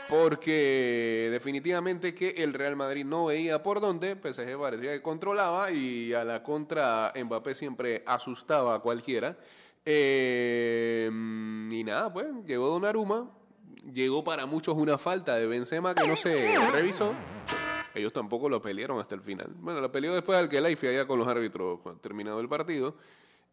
Porque 0.08 1.28
definitivamente 1.30 2.12
que 2.12 2.30
el 2.38 2.54
Real 2.54 2.74
Madrid 2.74 3.04
no 3.04 3.26
veía 3.26 3.62
por 3.62 3.80
dónde, 3.80 4.16
PSG 4.16 4.58
parecía 4.58 4.92
que 4.92 5.02
controlaba 5.02 5.70
y 5.70 6.12
a 6.12 6.24
la 6.24 6.42
contra 6.42 7.12
Mbappé 7.14 7.54
siempre 7.54 8.02
asustaba 8.04 8.74
a 8.74 8.78
cualquiera. 8.80 9.36
Eh, 9.84 11.08
y 11.08 11.84
nada, 11.84 12.12
pues 12.12 12.26
llegó 12.44 12.68
Donnarumma, 12.68 13.30
llegó 13.92 14.24
para 14.24 14.46
muchos 14.46 14.76
una 14.76 14.98
falta 14.98 15.36
de 15.36 15.46
Benzema 15.46 15.94
que 15.94 16.08
no 16.08 16.16
se 16.16 16.58
revisó. 16.72 17.14
Ellos 17.96 18.12
tampoco 18.12 18.48
lo 18.48 18.60
pelearon 18.60 19.00
hasta 19.00 19.14
el 19.14 19.22
final. 19.22 19.50
Bueno, 19.56 19.80
lo 19.80 19.90
peleó 19.90 20.14
después 20.14 20.38
al 20.38 20.48
que 20.50 20.58
allá 20.58 21.06
con 21.06 21.18
los 21.18 21.26
árbitros 21.26 21.80
terminado 22.02 22.40
el 22.40 22.48
partido. 22.48 22.94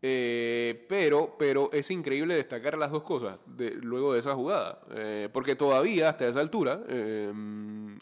Eh, 0.06 0.86
pero, 0.90 1.34
pero 1.40 1.70
es 1.72 1.90
increíble 1.90 2.36
destacar 2.36 2.78
las 2.78 2.92
dos 2.92 3.04
cosas 3.04 3.40
de, 3.46 3.72
luego 3.72 4.12
de 4.12 4.20
esa 4.20 4.36
jugada. 4.36 4.82
Eh, 4.92 5.30
porque 5.32 5.56
todavía, 5.56 6.10
hasta 6.10 6.28
esa 6.28 6.42
altura, 6.42 6.82
eh, 6.90 7.32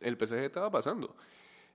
el 0.02 0.18
PSG 0.18 0.38
estaba 0.38 0.72
pasando. 0.72 1.16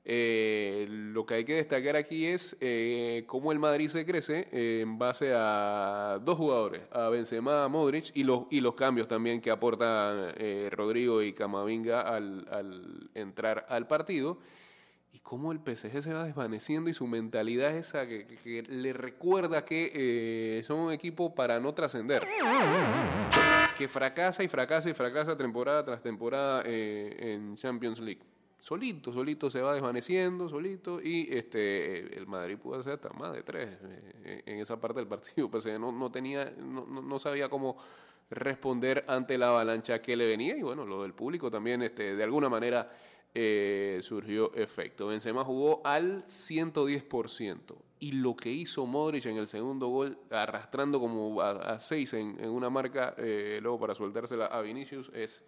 Eh, 0.09 0.87
lo 0.89 1.27
que 1.27 1.35
hay 1.35 1.45
que 1.45 1.55
destacar 1.57 1.97
aquí 1.97 2.27
es 2.27 2.57
eh, 2.61 3.25
cómo 3.27 3.51
el 3.51 3.59
Madrid 3.59 3.89
se 3.89 4.07
crece 4.07 4.47
eh, 4.53 4.79
en 4.83 4.99
base 4.99 5.33
a 5.35 6.21
dos 6.23 6.37
jugadores, 6.39 6.83
a 6.93 7.09
Benzema, 7.09 7.65
a 7.65 7.69
Modric 7.69 8.13
y 8.15 8.23
los, 8.23 8.43
y 8.51 8.61
los 8.61 8.75
cambios 8.75 9.09
también 9.09 9.41
que 9.41 9.51
aportan 9.51 10.33
Rodrigo 10.71 11.23
y 11.23 11.33
Camavinga 11.33 12.03
al, 12.03 13.11
entrar 13.15 13.67
al 13.69 13.89
partido. 13.89 14.39
Y 15.13 15.19
cómo 15.21 15.51
el 15.51 15.59
PSG 15.59 16.03
se 16.03 16.13
va 16.13 16.25
desvaneciendo 16.25 16.89
y 16.89 16.93
su 16.93 17.07
mentalidad 17.09 17.75
es 17.75 17.89
esa 17.89 18.07
que, 18.07 18.27
que- 18.45 18.63
le 18.63 18.93
recuerda 18.93 19.65
que 19.65 20.63
son 20.65 20.79
un 20.79 20.93
equipo 20.93 21.35
para 21.35 21.59
no 21.59 21.75
trascender. 21.75 22.23
Que 23.77 23.89
fracasa 23.89 24.45
y 24.45 24.49
fracasa 24.49 24.89
y 24.89 24.95
fracasa 24.95 25.37
temporada 25.37 25.85
tras 25.85 26.03
temporada 26.03 26.63
en 26.65 27.57
Champions 27.57 27.99
League. 27.99 28.21
Solito, 28.59 29.13
solito 29.13 29.51
se 29.51 29.61
va 29.61 29.75
desvaneciendo, 29.75 30.49
solito. 30.49 31.01
Y 31.03 31.29
este 31.31 32.17
el 32.17 32.27
Madrid 32.27 32.57
pudo 32.59 32.81
hacer 32.81 32.95
hasta 32.95 33.11
más 33.11 33.33
de 33.33 33.43
tres 33.43 33.69
eh, 34.25 34.43
en 34.47 34.59
esa 34.59 34.81
parte 34.81 35.01
del 35.01 35.09
partido. 35.09 35.51
Pues 35.51 35.67
no, 35.79 35.93
no 35.93 36.11
tenía, 36.11 36.53
no, 36.59 36.87
no- 36.87 37.19
sabía 37.19 37.49
cómo 37.49 37.77
responder 38.31 39.05
ante 39.09 39.39
la 39.39 39.49
avalancha 39.49 40.01
que 40.01 40.17
le 40.17 40.27
venía. 40.27 40.57
Y 40.57 40.63
bueno, 40.63 40.85
lo 40.85 41.03
del 41.03 41.13
público 41.15 41.51
también, 41.51 41.83
este, 41.83 42.17
de 42.17 42.23
alguna 42.25 42.49
manera, 42.49 42.91
eh, 43.35 44.01
surgió 44.03 44.53
efecto. 44.55 45.07
Benzema 45.09 45.45
jugó 45.45 45.83
al 45.85 46.25
110%. 46.27 47.77
Y 47.99 48.13
lo 48.13 48.35
que 48.37 48.51
hizo 48.51 48.85
Modric 48.87 49.27
en 49.27 49.37
el 49.37 49.47
segundo 49.49 49.89
gol, 49.89 50.19
arrastrando 50.31 50.99
como 51.01 51.41
a 51.41 51.79
6 51.79 52.13
en, 52.15 52.37
en, 52.43 52.51
una 52.51 52.69
marca, 52.69 53.15
eh, 53.19 53.59
luego 53.63 53.79
para 53.81 53.95
soltársela 53.95 54.47
a 54.47 54.61
Vinicius, 54.61 55.11
es 55.15 55.43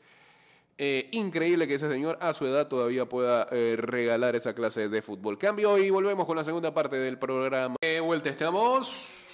eh, 0.78 1.08
increíble 1.12 1.66
que 1.66 1.74
ese 1.74 1.90
señor 1.90 2.16
a 2.20 2.32
su 2.32 2.46
edad 2.46 2.68
todavía 2.68 3.06
pueda 3.06 3.48
eh, 3.50 3.74
regalar 3.76 4.36
esa 4.36 4.54
clase 4.54 4.88
de 4.88 5.02
fútbol. 5.02 5.36
Cambio 5.36 5.76
y 5.76 5.90
volvemos 5.90 6.26
con 6.26 6.36
la 6.36 6.44
segunda 6.44 6.72
parte 6.72 6.96
del 6.96 7.18
programa. 7.18 7.76
De 7.80 8.00
vuelta 8.00 8.30
estamos. 8.30 9.26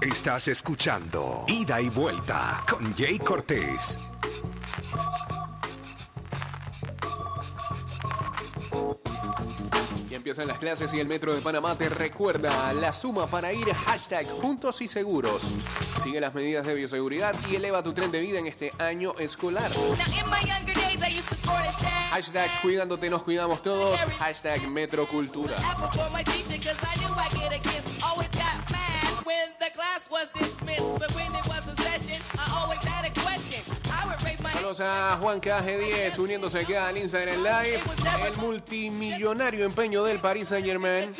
Estás 0.00 0.48
escuchando 0.48 1.44
Ida 1.46 1.80
y 1.82 1.90
Vuelta 1.90 2.64
con 2.68 2.94
Jay 2.96 3.18
Cortés. 3.18 3.98
Empiezan 10.30 10.46
las 10.46 10.58
clases 10.58 10.94
y 10.94 11.00
el 11.00 11.08
Metro 11.08 11.34
de 11.34 11.40
Panamá 11.40 11.76
te 11.76 11.88
recuerda 11.88 12.72
la 12.74 12.92
suma 12.92 13.26
para 13.26 13.52
ir 13.52 13.68
hashtag 13.74 14.30
juntos 14.30 14.80
y 14.80 14.86
seguros. 14.86 15.42
Sigue 16.00 16.20
las 16.20 16.32
medidas 16.32 16.64
de 16.64 16.72
bioseguridad 16.72 17.34
y 17.50 17.56
eleva 17.56 17.82
tu 17.82 17.92
tren 17.92 18.12
de 18.12 18.20
vida 18.20 18.38
en 18.38 18.46
este 18.46 18.70
año 18.78 19.12
escolar. 19.18 19.72
Hashtag 22.10 22.48
cuidándote 22.62 23.10
nos 23.10 23.24
cuidamos 23.24 23.60
todos. 23.60 23.98
Hashtag 24.20 24.68
Metrocultura. 24.68 25.56
A 34.78 35.18
Juan 35.20 35.40
KG10 35.40 36.16
uniéndose 36.20 36.60
acá 36.60 36.86
al 36.86 36.96
Instagram 36.96 37.42
Live. 37.42 37.80
El 38.24 38.36
multimillonario 38.36 39.64
empeño 39.64 40.04
del 40.04 40.20
Paris 40.20 40.46
Saint 40.46 40.64
Germain 40.64 41.12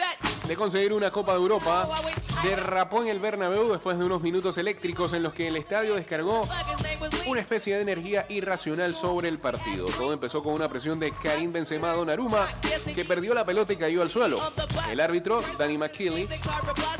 de 0.46 0.54
conseguir 0.54 0.92
una 0.92 1.10
Copa 1.10 1.32
de 1.32 1.38
Europa 1.38 1.88
derrapó 2.44 3.02
en 3.02 3.08
el 3.08 3.18
Bernabéu 3.18 3.68
después 3.72 3.98
de 3.98 4.04
unos 4.04 4.22
minutos 4.22 4.56
eléctricos 4.56 5.12
en 5.14 5.24
los 5.24 5.32
que 5.32 5.48
el 5.48 5.56
estadio 5.56 5.96
descargó 5.96 6.48
una 7.26 7.40
especie 7.40 7.74
de 7.74 7.82
energía 7.82 8.24
irracional 8.28 8.94
sobre 8.94 9.28
el 9.28 9.40
partido. 9.40 9.86
Todo 9.86 10.12
empezó 10.12 10.44
con 10.44 10.54
una 10.54 10.68
presión 10.68 11.00
de 11.00 11.10
Karim 11.10 11.52
Benzema 11.52 11.92
Donnarumma 11.92 12.46
que 12.94 13.04
perdió 13.04 13.34
la 13.34 13.44
pelota 13.44 13.72
y 13.72 13.76
cayó 13.76 14.00
al 14.00 14.10
suelo. 14.10 14.38
El 14.88 15.00
árbitro, 15.00 15.42
Danny 15.58 15.76
McKinley, 15.76 16.28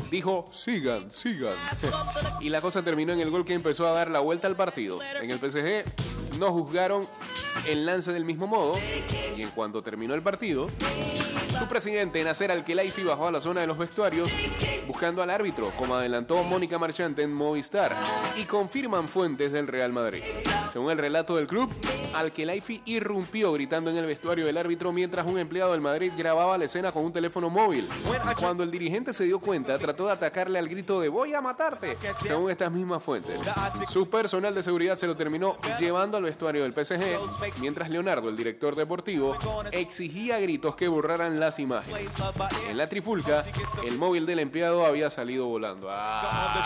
dijo, 0.09 0.49
sigan, 0.51 1.09
sigan. 1.11 1.53
y 2.41 2.49
la 2.49 2.59
cosa 2.59 2.83
terminó 2.83 3.13
en 3.13 3.21
el 3.21 3.29
gol 3.29 3.45
que 3.45 3.53
empezó 3.53 3.87
a 3.87 3.91
dar 3.91 4.11
la 4.11 4.19
vuelta 4.19 4.47
al 4.47 4.57
partido. 4.57 4.99
En 5.21 5.31
el 5.31 5.39
PSG 5.39 6.20
no 6.41 6.51
juzgaron 6.51 7.07
el 7.67 7.85
lance 7.85 8.11
del 8.11 8.25
mismo 8.25 8.47
modo 8.47 8.73
y 9.37 9.43
en 9.43 9.51
cuanto 9.51 9.83
terminó 9.83 10.15
el 10.15 10.23
partido, 10.23 10.69
su 11.59 11.67
presidente 11.67 12.23
Nasser 12.23 12.49
Al-Khelaifi 12.49 13.03
bajó 13.03 13.27
a 13.27 13.31
la 13.31 13.39
zona 13.39 13.61
de 13.61 13.67
los 13.67 13.77
vestuarios 13.77 14.27
buscando 14.87 15.21
al 15.21 15.29
árbitro, 15.29 15.71
como 15.77 15.95
adelantó 15.95 16.43
Mónica 16.43 16.79
Marchante 16.79 17.21
en 17.21 17.31
Movistar 17.31 17.95
y 18.35 18.45
confirman 18.45 19.07
fuentes 19.07 19.51
del 19.51 19.67
Real 19.67 19.93
Madrid. 19.93 20.23
Según 20.73 20.89
el 20.89 20.97
relato 20.97 21.35
del 21.35 21.45
club, 21.45 21.69
Al-Khelaifi 22.15 22.81
irrumpió 22.85 23.53
gritando 23.53 23.91
en 23.91 23.97
el 23.97 24.07
vestuario 24.07 24.45
del 24.45 24.57
árbitro 24.57 24.91
mientras 24.91 25.27
un 25.27 25.37
empleado 25.37 25.73
del 25.73 25.81
Madrid 25.81 26.11
grababa 26.17 26.57
la 26.57 26.65
escena 26.65 26.91
con 26.91 27.05
un 27.05 27.13
teléfono 27.13 27.49
móvil. 27.49 27.87
Cuando 28.39 28.63
el 28.63 28.71
dirigente 28.71 29.13
se 29.13 29.25
dio 29.25 29.39
cuenta, 29.39 29.77
trató 29.77 30.07
de 30.07 30.13
atacarle 30.13 30.57
al 30.57 30.67
grito 30.67 30.99
de 30.99 31.09
voy 31.09 31.35
a 31.35 31.41
matarte, 31.41 31.95
según 32.19 32.49
estas 32.49 32.71
mismas 32.71 33.03
fuentes. 33.03 33.39
Su 33.87 34.09
personal 34.09 34.55
de 34.55 34.63
seguridad 34.63 34.97
se 34.97 35.05
lo 35.07 35.15
terminó 35.15 35.57
llevando 35.79 36.17
al 36.17 36.23
vestuario 36.23 36.30
del 36.37 36.73
PSG, 36.73 37.59
mientras 37.59 37.89
Leonardo, 37.89 38.29
el 38.29 38.37
director 38.37 38.75
deportivo, 38.75 39.37
exigía 39.71 40.39
gritos 40.39 40.75
que 40.75 40.87
borraran 40.87 41.39
las 41.39 41.59
imágenes. 41.59 42.13
En 42.69 42.77
la 42.77 42.87
trifulca, 42.89 43.43
el 43.85 43.97
móvil 43.97 44.25
del 44.25 44.39
empleado 44.39 44.85
había 44.85 45.09
salido 45.09 45.47
volando. 45.47 45.87
Ah. 45.91 46.61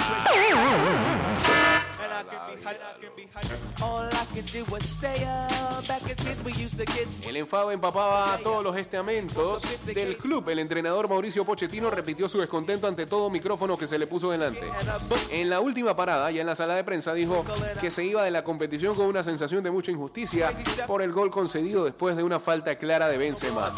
El 7.28 7.38
enfado 7.38 7.72
empapaba 7.72 8.34
a 8.34 8.38
todos 8.40 8.64
los 8.64 8.78
estamentos 8.78 9.64
del 9.86 10.18
club. 10.18 10.50
El 10.50 10.60
entrenador 10.60 11.10
Mauricio 11.10 11.46
Pochettino 11.46 11.90
repitió 11.90 12.30
su 12.30 12.40
descontento 12.40 12.88
ante 12.88 13.06
todo 13.06 13.30
micrófono 13.30 13.78
que 13.78 13.88
se 13.88 13.98
le 13.98 14.08
puso 14.08 14.32
delante. 14.32 14.68
En 15.32 15.50
la 15.50 15.60
última 15.60 15.96
parada, 15.96 16.32
ya 16.32 16.42
en 16.42 16.48
la 16.48 16.56
sala 16.56 16.76
de 16.76 16.84
prensa, 16.84 17.14
dijo 17.14 17.46
que 17.82 17.92
se 17.92 18.04
iba 18.04 18.24
de 18.24 18.32
la 18.32 18.44
competición 18.44 18.96
con 18.96 19.06
una 19.08 19.24
sensación 19.24 19.64
de 19.64 19.72
mucha 19.72 19.92
injusticia 19.92 20.52
por 20.88 21.02
el 21.02 21.12
gol 21.12 21.30
concedido 21.30 21.86
después 21.86 22.16
de 22.16 22.24
una 22.24 22.40
falta 22.40 22.76
clara 22.76 23.08
de 23.08 23.18
Benzema. 23.18 23.74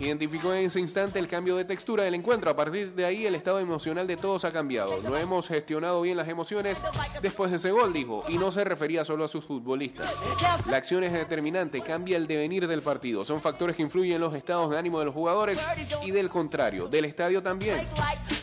Identificó 0.00 0.52
en 0.54 0.66
ese 0.66 0.80
instante 0.80 1.18
el 1.18 1.28
cambio 1.28 1.56
de 1.56 1.64
textura 1.64 2.04
del 2.04 2.14
encuentro. 2.14 2.50
A 2.50 2.56
partir 2.56 2.92
de 2.94 3.04
ahí, 3.04 3.26
el 3.26 3.34
estado 3.34 3.58
emocional 3.58 4.06
de 4.06 4.16
todos 4.16 4.44
ha 4.44 4.52
cambiado. 4.52 5.00
No 5.02 5.16
hemos 5.16 5.48
gestionado 5.48 6.02
bien 6.02 6.16
las 6.16 6.28
emociones 6.28 6.82
después 7.22 7.50
de 7.50 7.58
ese 7.64 7.72
gol, 7.72 7.94
dijo, 7.94 8.24
y 8.28 8.36
no 8.36 8.52
se 8.52 8.62
refería 8.62 9.06
solo 9.06 9.24
a 9.24 9.28
sus 9.28 9.42
futbolistas. 9.42 10.20
La 10.68 10.76
acción 10.76 11.02
es 11.02 11.14
determinante, 11.14 11.80
cambia 11.80 12.18
el 12.18 12.26
devenir 12.26 12.68
del 12.68 12.82
partido. 12.82 13.24
Son 13.24 13.40
factores 13.40 13.74
que 13.74 13.80
influyen 13.80 14.16
en 14.16 14.20
los 14.20 14.34
estados 14.34 14.70
de 14.70 14.78
ánimo 14.78 14.98
de 14.98 15.06
los 15.06 15.14
jugadores 15.14 15.58
y 16.04 16.10
del 16.10 16.28
contrario, 16.28 16.88
del 16.88 17.06
estadio 17.06 17.42
también. 17.42 17.88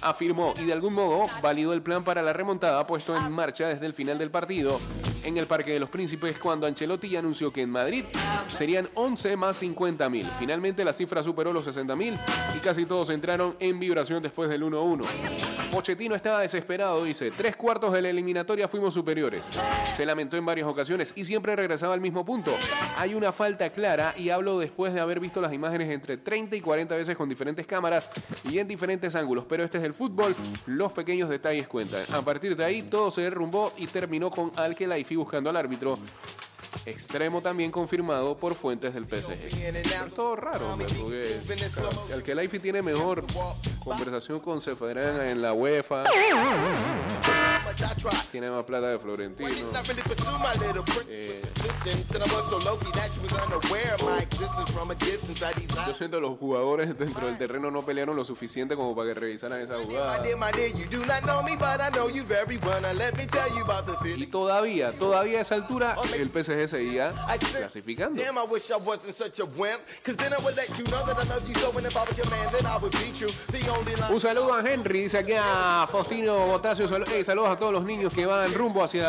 Afirmó 0.01 0.55
y 0.59 0.65
de 0.65 0.73
algún 0.73 0.95
modo 0.95 1.27
validó 1.43 1.73
el 1.73 1.83
plan 1.83 2.03
para 2.03 2.23
la 2.23 2.33
remontada 2.33 2.87
puesto 2.87 3.15
en 3.15 3.31
marcha 3.31 3.67
desde 3.67 3.85
el 3.85 3.93
final 3.93 4.17
del 4.17 4.31
partido 4.31 4.79
en 5.23 5.37
el 5.37 5.45
Parque 5.45 5.73
de 5.73 5.79
los 5.79 5.89
Príncipes 5.89 6.39
cuando 6.39 6.65
Ancelotti 6.65 7.15
anunció 7.15 7.53
que 7.53 7.61
en 7.61 7.69
Madrid 7.69 8.05
serían 8.47 8.89
11 8.95 9.37
más 9.37 9.57
50 9.57 10.09
mil. 10.09 10.25
Finalmente 10.39 10.83
la 10.83 10.93
cifra 10.93 11.21
superó 11.21 11.53
los 11.53 11.65
60 11.65 11.95
mil 11.95 12.17
y 12.57 12.59
casi 12.59 12.87
todos 12.87 13.11
entraron 13.11 13.55
en 13.59 13.79
vibración 13.79 14.23
después 14.23 14.49
del 14.49 14.63
1-1. 14.63 15.05
Pochettino 15.71 16.15
estaba 16.15 16.41
desesperado, 16.41 17.03
dice, 17.05 17.31
tres 17.31 17.55
cuartos 17.55 17.93
de 17.93 18.01
la 18.01 18.09
eliminatoria 18.09 18.67
fuimos 18.67 18.93
superiores. 18.93 19.47
Se 19.85 20.05
lamentó 20.05 20.35
en 20.35 20.45
varias 20.45 20.67
ocasiones 20.67 21.13
y 21.15 21.23
siempre 21.23 21.55
regresaba 21.55 21.93
al 21.93 22.01
mismo 22.01 22.25
punto. 22.25 22.53
Hay 22.97 23.13
una 23.13 23.31
falta 23.31 23.69
clara 23.69 24.13
y 24.17 24.29
hablo 24.29 24.59
después 24.59 24.93
de 24.93 24.99
haber 24.99 25.21
visto 25.21 25.39
las 25.39 25.53
imágenes 25.53 25.89
entre 25.89 26.17
30 26.17 26.57
y 26.57 26.61
40 26.61 26.95
veces 26.97 27.15
con 27.15 27.29
diferentes 27.29 27.65
cámaras 27.65 28.09
y 28.43 28.59
en 28.59 28.67
diferentes 28.67 29.15
ángulos, 29.15 29.45
pero 29.47 29.63
este 29.63 29.77
es 29.77 29.85
el 29.85 29.93
fútbol, 29.93 30.35
los 30.65 30.91
pequeños 30.91 31.29
detalles 31.29 31.69
cuentan. 31.69 32.03
A 32.11 32.21
partir 32.21 32.57
de 32.57 32.65
ahí 32.65 32.83
todo 32.83 33.09
se 33.09 33.21
derrumbó 33.21 33.71
y 33.77 33.87
terminó 33.87 34.29
con 34.29 34.51
Al-Khelaifi 34.57 35.15
buscando 35.15 35.49
al 35.49 35.55
árbitro 35.55 35.97
extremo 36.85 37.41
también 37.41 37.71
confirmado 37.71 38.37
por 38.37 38.55
fuentes 38.55 38.93
del 38.93 39.05
PSG. 39.05 39.31
Es 39.53 40.13
todo 40.13 40.35
raro, 40.35 40.73
hombre, 40.73 40.87
porque 40.99 41.39
el 42.13 42.23
que 42.23 42.35
Laifi 42.35 42.59
tiene 42.59 42.81
mejor 42.81 43.23
conversación 43.83 44.39
con 44.39 44.61
Ceferán 44.61 45.27
en 45.27 45.41
la 45.41 45.53
UEFA. 45.53 46.03
Tiene 48.31 48.49
más 48.49 48.63
plata 48.63 48.87
de 48.87 48.99
Florentino. 48.99 49.49
Eh, 51.07 51.41
yo 55.87 55.93
siento 55.95 56.17
que 56.17 56.21
los 56.21 56.37
jugadores 56.37 56.97
dentro 56.99 57.27
del 57.27 57.37
terreno 57.37 57.71
no 57.71 57.85
pelearon 57.85 58.15
lo 58.15 58.23
suficiente 58.23 58.75
como 58.75 58.95
para 58.95 59.09
que 59.13 59.19
revisaran 59.19 59.59
esa 59.61 59.75
jugada. 59.83 60.17
Y 64.23 64.27
todavía, 64.27 64.97
todavía 64.97 65.39
a 65.39 65.41
esa 65.41 65.55
altura, 65.55 65.95
el 66.17 66.29
PSG 66.29 66.67
seguía 66.67 67.13
clasificando. 67.59 68.21
Un 74.09 74.19
saludo 74.19 74.53
a 74.53 74.59
Henry, 74.61 75.03
dice 75.03 75.17
aquí 75.19 75.33
a 75.37 75.87
Faustino 75.91 76.47
Botasio. 76.47 76.87
Hey, 77.07 77.23
saludos 77.25 77.49
a 77.49 77.57
todos 77.61 77.73
los 77.73 77.85
niños 77.85 78.11
que 78.11 78.25
van 78.25 78.51
rumbo 78.55 78.83
hacia 78.83 79.03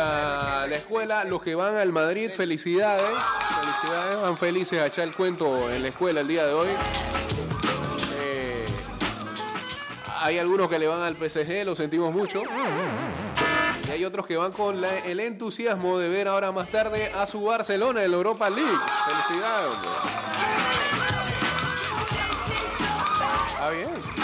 la 0.67 0.75
escuela, 0.75 1.23
los 1.23 1.41
que 1.41 1.55
van 1.55 1.75
al 1.75 1.91
Madrid, 1.91 2.29
felicidades. 2.29 3.09
Felicidades, 3.59 4.21
van 4.21 4.37
felices 4.37 4.79
a 4.79 4.85
echar 4.85 5.07
el 5.07 5.15
cuento 5.15 5.71
en 5.71 5.81
la 5.81 5.87
escuela 5.87 6.21
el 6.21 6.27
día 6.27 6.45
de 6.45 6.53
hoy. 6.53 6.67
Eh, 8.21 8.63
hay 10.19 10.37
algunos 10.37 10.69
que 10.69 10.77
le 10.77 10.85
van 10.85 11.01
al 11.01 11.15
PSG, 11.15 11.65
lo 11.65 11.75
sentimos 11.75 12.13
mucho. 12.13 12.43
Y 13.87 13.89
hay 13.89 14.05
otros 14.05 14.27
que 14.27 14.37
van 14.37 14.51
con 14.51 14.85
el 14.85 15.19
entusiasmo 15.19 15.97
de 15.97 16.09
ver 16.09 16.27
ahora 16.27 16.51
más 16.51 16.69
tarde 16.69 17.11
a 17.11 17.25
su 17.25 17.43
Barcelona 17.43 18.03
en 18.03 18.11
la 18.11 18.17
Europa 18.17 18.51
League. 18.51 18.69
Felicidades, 19.07 19.73
hombre. 19.73 19.89
Está 23.47 23.69
bien. 23.71 24.22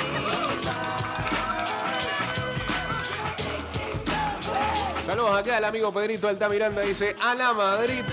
Saludos 5.09 5.39
acá 5.39 5.57
al 5.57 5.65
amigo 5.65 5.91
Pedrito 5.91 6.27
Alta 6.27 6.47
Miranda, 6.47 6.83
dice, 6.83 7.15
a 7.19 7.33
la 7.33 7.51
Madrid. 7.51 8.03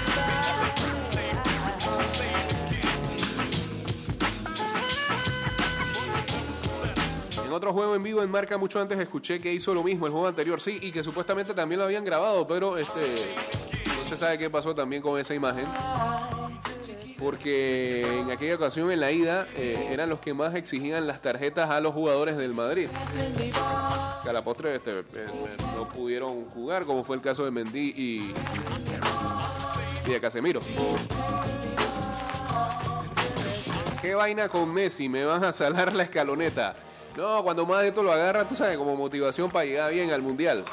En 7.45 7.53
otro 7.53 7.75
juego 7.75 7.95
en 7.97 8.03
vivo 8.03 8.23
en 8.23 8.31
marca 8.31 8.57
mucho 8.57 8.81
antes 8.81 8.99
escuché 8.99 9.39
que 9.41 9.53
hizo 9.53 9.75
lo 9.75 9.83
mismo 9.83 10.07
el 10.07 10.13
juego 10.13 10.27
anterior, 10.27 10.59
sí, 10.59 10.79
y 10.81 10.91
que 10.91 11.03
supuestamente 11.03 11.53
también 11.53 11.81
lo 11.81 11.85
habían 11.85 12.03
grabado, 12.03 12.47
pero 12.47 12.79
este 12.79 13.15
No 13.85 14.09
se 14.09 14.17
sabe 14.17 14.39
qué 14.39 14.49
pasó 14.49 14.75
también 14.75 15.03
con 15.03 15.21
esa 15.21 15.35
imagen. 15.35 15.67
Porque 17.19 18.21
en 18.21 18.31
aquella 18.31 18.57
ocasión 18.57 18.91
en 18.91 19.01
la 19.01 19.11
ida 19.11 19.47
eh, 19.57 19.89
eran 19.91 20.11
los 20.11 20.21
que 20.21 20.35
más 20.35 20.55
exigían 20.55 21.07
las 21.07 21.23
tarjetas 21.23 21.71
a 21.71 21.81
los 21.81 21.95
jugadores 21.95 22.37
del 22.37 22.53
Madrid. 22.53 22.89
Que 24.23 24.75
este, 24.75 24.99
eh, 25.01 25.05
eh, 25.15 25.27
no 25.77 25.89
pudieron 25.89 26.45
jugar, 26.51 26.85
como 26.85 27.05
fue 27.05 27.17
el 27.17 27.23
caso 27.23 27.45
de 27.45 27.51
Mendy 27.51 27.95
y, 27.97 28.33
y 30.07 30.11
de 30.11 30.21
Casemiro. 30.21 30.61
¿Qué 34.03 34.15
vaina 34.15 34.49
con 34.49 34.73
Messi? 34.73 35.09
Me 35.09 35.25
van 35.25 35.43
a 35.43 35.53
salar 35.53 35.95
la 35.95 36.03
escaloneta. 36.03 36.77
No, 37.17 37.43
cuando 37.43 37.65
más 37.65 37.81
de 37.81 37.89
esto 37.89 38.03
lo 38.03 38.13
agarra, 38.13 38.47
tú 38.47 38.55
sabes, 38.55 38.77
como 38.77 38.95
motivación 38.95 39.51
para 39.51 39.65
llegar 39.65 39.91
bien 39.93 40.11
al 40.11 40.21
mundial. 40.21 40.65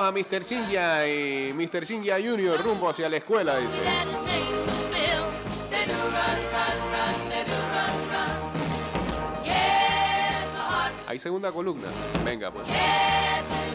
A 0.00 0.10
Mr. 0.10 0.44
Chinja 0.44 1.06
y 1.06 1.52
Mr. 1.52 1.86
Chinja 1.86 2.16
Junior 2.16 2.60
rumbo 2.62 2.88
hacia 2.88 3.08
la 3.08 3.18
escuela, 3.18 3.58
dice. 3.58 3.78
Hay 11.06 11.18
segunda 11.18 11.52
columna. 11.52 11.88
Venga, 12.24 12.50
pues. 12.50 12.66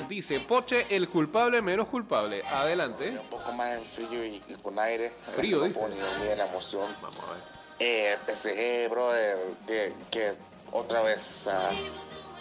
Dice, 0.10 0.40
Poche, 0.42 0.88
el 0.90 1.08
culpable 1.08 1.62
menos 1.62 1.88
culpable. 1.88 2.44
Adelante. 2.44 3.10
un 3.12 3.30
poco 3.30 3.54
más 3.54 3.78
en 3.78 3.86
frío 3.86 4.26
y, 4.26 4.42
y 4.48 4.54
con 4.62 4.78
aire. 4.80 5.12
Frío, 5.36 5.60
no 5.60 5.66
dice. 5.66 5.80
de 6.26 6.36
la 6.36 6.48
emoción. 6.48 6.94
Vamos 7.02 7.20
a 7.20 7.32
ver. 7.34 7.42
Eh, 7.80 8.14
el 8.14 8.36
PSG, 8.36 8.90
brother, 8.90 9.38
que, 9.66 9.94
que 10.12 10.34
otra 10.72 11.02
vez 11.02 11.48
ah, 11.48 11.70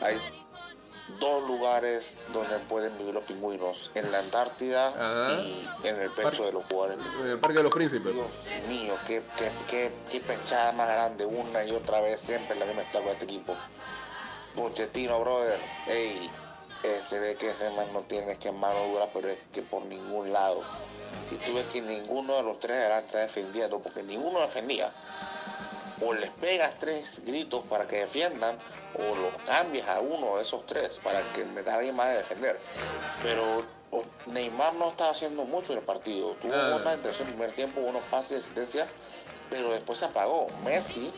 hay 0.02 0.18
dos 1.18 1.48
lugares 1.48 2.18
donde 2.32 2.58
pueden 2.60 2.96
vivir 2.98 3.14
los 3.14 3.24
pingüinos, 3.24 3.90
en 3.94 4.12
la 4.12 4.18
Antártida 4.18 4.88
Ajá. 4.88 5.40
y 5.40 5.68
en 5.84 6.00
el 6.00 6.10
pecho 6.10 6.44
de 6.44 6.52
los 6.52 6.64
jugadores. 6.66 6.98
En 7.20 7.26
el 7.26 7.38
Parque 7.38 7.58
de 7.58 7.62
los 7.64 7.72
Príncipes. 7.72 8.14
Dios 8.14 8.26
mío, 8.68 8.94
qué, 9.06 9.22
qué, 9.36 9.50
qué, 9.68 9.92
qué 10.10 10.20
pechada 10.20 10.72
más 10.72 10.88
grande, 10.88 11.24
una 11.24 11.64
y 11.64 11.72
otra 11.72 12.00
vez, 12.00 12.20
siempre 12.20 12.56
la 12.56 12.66
misma 12.66 12.82
etapa 12.82 13.06
de 13.06 13.12
este 13.12 13.24
equipo. 13.24 13.56
Pochettino, 14.54 15.20
brother, 15.20 15.58
ey, 15.86 16.30
eh, 16.82 17.00
se 17.00 17.18
ve 17.18 17.34
que 17.36 17.50
ese 17.50 17.70
man 17.70 17.92
no 17.92 18.02
tiene 18.02 18.36
que 18.36 18.52
mano 18.52 18.84
dura, 18.92 19.08
pero 19.12 19.28
es 19.28 19.38
que 19.52 19.62
por 19.62 19.84
ningún 19.84 20.32
lado. 20.32 20.62
Si 21.28 21.36
tú 21.36 21.54
ves 21.54 21.66
que 21.66 21.80
ninguno 21.80 22.36
de 22.36 22.42
los 22.42 22.60
tres 22.60 22.76
adelante 22.76 23.06
está 23.06 23.18
defendiendo, 23.20 23.80
porque 23.80 24.02
ninguno 24.02 24.40
defendía, 24.40 24.92
o 26.00 26.12
les 26.12 26.30
pegas 26.30 26.78
tres 26.78 27.22
gritos 27.24 27.64
para 27.64 27.86
que 27.86 27.96
defiendan, 27.96 28.56
o 28.94 29.14
los 29.16 29.42
cambias 29.46 29.88
a 29.88 30.00
uno 30.00 30.36
de 30.36 30.42
esos 30.42 30.66
tres 30.66 30.98
para 31.02 31.20
que 31.34 31.44
me 31.44 31.62
da 31.62 31.74
alguien 31.76 31.94
más 31.96 32.08
de 32.08 32.16
defender. 32.16 32.58
Pero 33.22 33.64
Neymar 34.26 34.74
no 34.74 34.88
estaba 34.88 35.10
haciendo 35.10 35.44
mucho 35.44 35.72
en 35.72 35.78
el 35.78 35.84
partido. 35.84 36.32
Tuvo 36.42 36.52
buena 36.52 36.94
intención 36.94 37.28
en 37.28 37.32
el 37.34 37.38
primer 37.38 37.52
tiempo, 37.56 37.80
unos 37.80 38.02
pases 38.04 38.30
de 38.30 38.36
asistencia, 38.38 38.86
pero 39.50 39.70
después 39.70 39.98
se 39.98 40.04
apagó. 40.06 40.46
Messi 40.64 41.12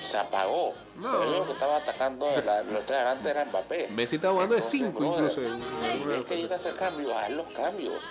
se 0.00 0.18
apagó. 0.18 0.74
No. 0.96 1.24
Lo 1.24 1.46
que 1.46 1.52
estaba 1.52 1.76
atacando 1.76 2.26
de 2.26 2.42
la- 2.42 2.62
los 2.62 2.84
tres 2.86 2.98
adelante 2.98 3.30
era 3.30 3.44
Mbappé. 3.44 3.88
Messi 3.88 4.16
está 4.16 4.30
jugando 4.30 4.54
de 4.54 4.60
Entonces, 4.60 4.80
5 4.80 4.98
brother, 4.98 5.24
incluso. 5.24 5.80
Si 5.86 5.92
alguna 5.98 6.16
ves 6.16 6.24
que 6.24 6.34
necesita 6.34 6.54
hacer 6.56 6.76
cambios, 6.76 7.12
haz 7.12 7.30
los 7.30 7.52
cambios. 7.52 8.02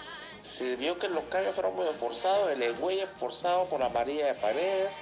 Se 0.41 0.75
vio 0.75 0.97
que 0.97 1.07
los 1.07 1.23
cambios 1.25 1.53
fueron 1.53 1.75
muy 1.75 1.85
forzados. 1.93 2.49
El 2.51 2.63
Egüey 2.63 3.05
forzado 3.15 3.65
por 3.65 3.79
la 3.79 3.89
María 3.89 4.27
de 4.27 4.33
Paredes. 4.35 4.99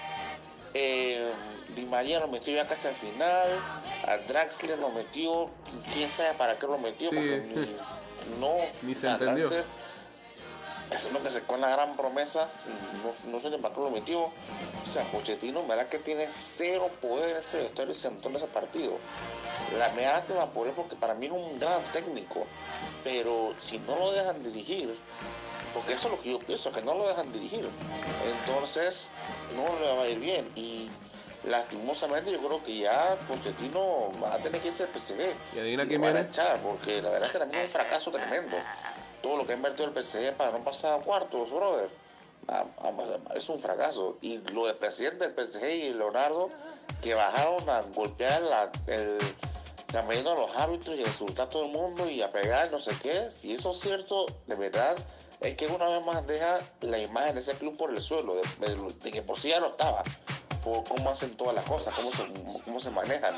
Eh, 0.74 1.32
Di 1.76 1.86
María 1.86 2.20
lo 2.20 2.28
metió 2.28 2.54
ya 2.54 2.68
casi 2.68 2.88
al 2.88 2.96
final. 2.96 3.48
A 4.08 4.18
Draxler 4.18 4.80
lo 4.80 4.90
metió. 4.90 5.50
Quién 5.94 6.08
sabe 6.08 6.34
para 6.34 6.58
qué 6.58 6.68
lo 6.68 6.78
metió. 6.78 7.10
Sí. 7.10 7.16
Porque 7.16 7.38
ni, 7.40 8.40
no. 8.40 8.56
Ni 8.82 8.96
se 8.96 9.08
entendió. 9.08 9.50
Draxler, 9.50 9.66
eso 10.92 11.08
es 11.10 11.14
lo 11.14 11.22
que 11.22 11.30
se 11.30 11.44
con 11.44 11.62
la 11.62 11.70
gran 11.70 11.96
promesa. 11.96 12.50
No, 13.04 13.32
no 13.32 13.40
sé 13.40 13.52
ni 13.52 13.58
para 13.58 13.74
qué 13.76 13.82
lo 13.82 13.92
metió. 13.92 14.22
O 14.22 14.86
sea, 14.86 15.04
Pochettino, 15.04 15.66
verdad 15.68 15.88
que 15.88 16.00
tiene 16.00 16.28
cero 16.30 16.90
poder 17.00 17.32
en 17.32 17.38
ese 17.38 17.60
vestuario 17.60 17.92
y 17.92 17.96
se 17.96 18.10
sentó 18.10 18.30
en 18.30 18.38
ese 18.38 18.48
partido. 18.48 18.98
La 19.78 19.90
me 19.90 20.04
lástima 20.04 20.48
por 20.48 20.68
él 20.68 20.74
porque 20.76 20.96
para 20.96 21.14
mí 21.14 21.28
es 21.28 21.32
un 21.32 21.60
gran 21.60 21.84
técnico. 21.92 22.48
Pero 23.04 23.54
si 23.60 23.78
no 23.80 23.98
lo 23.98 24.12
dejan 24.12 24.42
dirigir, 24.44 24.96
porque 25.76 25.94
eso 25.94 26.08
es 26.08 26.16
lo 26.16 26.22
que 26.22 26.32
yo 26.32 26.40
pienso, 26.40 26.72
que 26.72 26.82
no 26.82 26.96
lo 26.96 27.08
dejan 27.08 27.32
dirigir. 27.32 27.70
Entonces, 28.40 29.10
no 29.56 29.80
le 29.80 29.96
va 29.96 30.04
a 30.04 30.10
ir 30.10 30.20
bien. 30.20 30.50
Y 30.56 30.88
lastimosamente 31.46 32.32
yo 32.32 32.40
creo 32.40 32.64
que 32.64 32.78
ya 32.78 33.18
Pochettino 33.28 34.10
va 34.22 34.36
a 34.36 34.40
tener 34.40 34.62
que 34.62 34.68
irse 34.70 34.84
al 34.84 34.90
PSG. 34.90 35.34
¿Y 35.56 35.60
adivina 35.60 35.88
quién 35.88 36.02
viene? 36.02 36.22
echar, 36.22 36.60
porque 36.62 37.02
la 37.02 37.10
verdad 37.10 37.28
es 37.28 37.32
que 37.34 37.40
también 37.40 37.64
es 37.64 37.74
un 37.76 37.82
fracaso 37.82 38.12
tremendo. 38.12 38.58
Todo 39.22 39.38
lo 39.38 39.46
que 39.46 39.54
ha 39.54 39.56
invertido 39.56 39.86
el 39.90 40.04
PSG 40.04 40.34
para 40.36 40.52
no 40.52 40.64
pasar 40.64 40.94
a 41.00 41.04
cuartos, 41.04 41.52
brother. 41.52 41.90
Es 43.36 43.50
un 43.50 43.60
fracaso. 43.60 44.18
Y 44.22 44.38
lo 44.54 44.66
del 44.66 44.76
presidente 44.76 45.28
del 45.28 45.34
PSG 45.46 45.64
y 45.70 45.94
Leonardo, 45.94 46.50
que 47.02 47.14
bajaron 47.14 47.70
a 47.70 47.82
golpear 47.94 48.42
la, 48.42 48.72
el 48.88 49.18
a 49.96 50.04
los 50.36 50.56
árbitros 50.56 50.96
y 50.98 51.00
a 51.04 51.08
insultar 51.08 51.48
a 51.48 51.50
todo 51.50 51.66
el 51.66 51.72
mundo 51.72 52.08
y 52.10 52.22
a 52.22 52.30
pegar, 52.30 52.72
no 52.72 52.78
sé 52.80 52.92
qué. 53.02 53.30
Si 53.30 53.54
eso 53.54 53.72
es 53.72 53.80
cierto, 53.80 54.26
de 54.46 54.56
verdad, 54.56 54.96
es 55.42 55.56
que 55.58 55.66
una 55.68 55.88
vez 55.88 56.06
más 56.06 56.26
deja 56.28 56.60
la 56.82 57.00
imagen 57.00 57.34
de 57.34 57.40
ese 57.40 57.54
club 57.54 57.76
por 57.76 57.90
el 57.90 58.00
suelo, 58.00 58.36
de, 58.36 58.42
de- 58.68 58.94
de 59.02 59.12
que 59.12 59.22
por 59.24 59.38
sí 59.40 59.50
ya 59.50 59.60
no 59.60 59.68
estaba, 59.68 60.04
por 60.64 60.84
cómo 60.84 61.10
hacen 61.10 61.36
todas 61.38 61.56
las 61.56 61.66
cosas, 61.66 61.94
cómo 61.94 62.12
se, 62.12 62.28
cómo 62.64 62.80
se 62.80 62.90
manejan. 62.92 63.36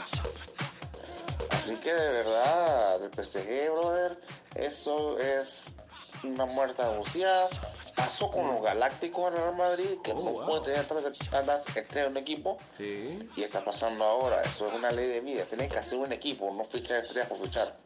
Así 1.51 1.75
que 1.77 1.93
de 1.93 2.11
verdad, 2.11 2.99
del 2.99 3.11
PSG, 3.13 3.71
brother, 3.71 4.19
eso 4.55 5.19
es 5.19 5.75
una 6.23 6.45
muerte 6.45 6.81
anunciada. 6.81 7.49
Pasó 7.95 8.31
con 8.31 8.47
los 8.47 8.61
Galácticos 8.61 9.31
en 9.31 9.37
Real 9.37 9.55
Madrid, 9.55 9.97
que 10.03 10.13
no 10.13 10.21
wow. 10.21 10.45
puede 10.45 10.61
tener 10.61 10.85
tantas 10.85 11.67
estrellas 11.67 12.07
en 12.07 12.11
un 12.11 12.17
equipo. 12.17 12.57
Sí. 12.77 13.19
Y 13.35 13.43
está 13.43 13.63
pasando 13.63 14.05
ahora. 14.05 14.41
Eso 14.41 14.65
es 14.65 14.73
una 14.73 14.91
ley 14.91 15.07
de 15.07 15.21
vida. 15.21 15.43
Tienen 15.45 15.69
que 15.69 15.77
hacer 15.77 15.99
un 15.99 16.11
equipo, 16.11 16.51
no 16.53 16.63
fichar 16.63 16.99
estrellas 16.99 17.27
por 17.27 17.37
fichar. 17.37 17.77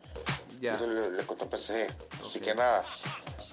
Ya. 0.61 0.73
Eso 0.73 0.87
le, 0.87 1.11
le 1.11 1.23
PSG. 1.23 1.87
Así 2.21 2.39
que 2.39 2.55
nada. 2.55 2.83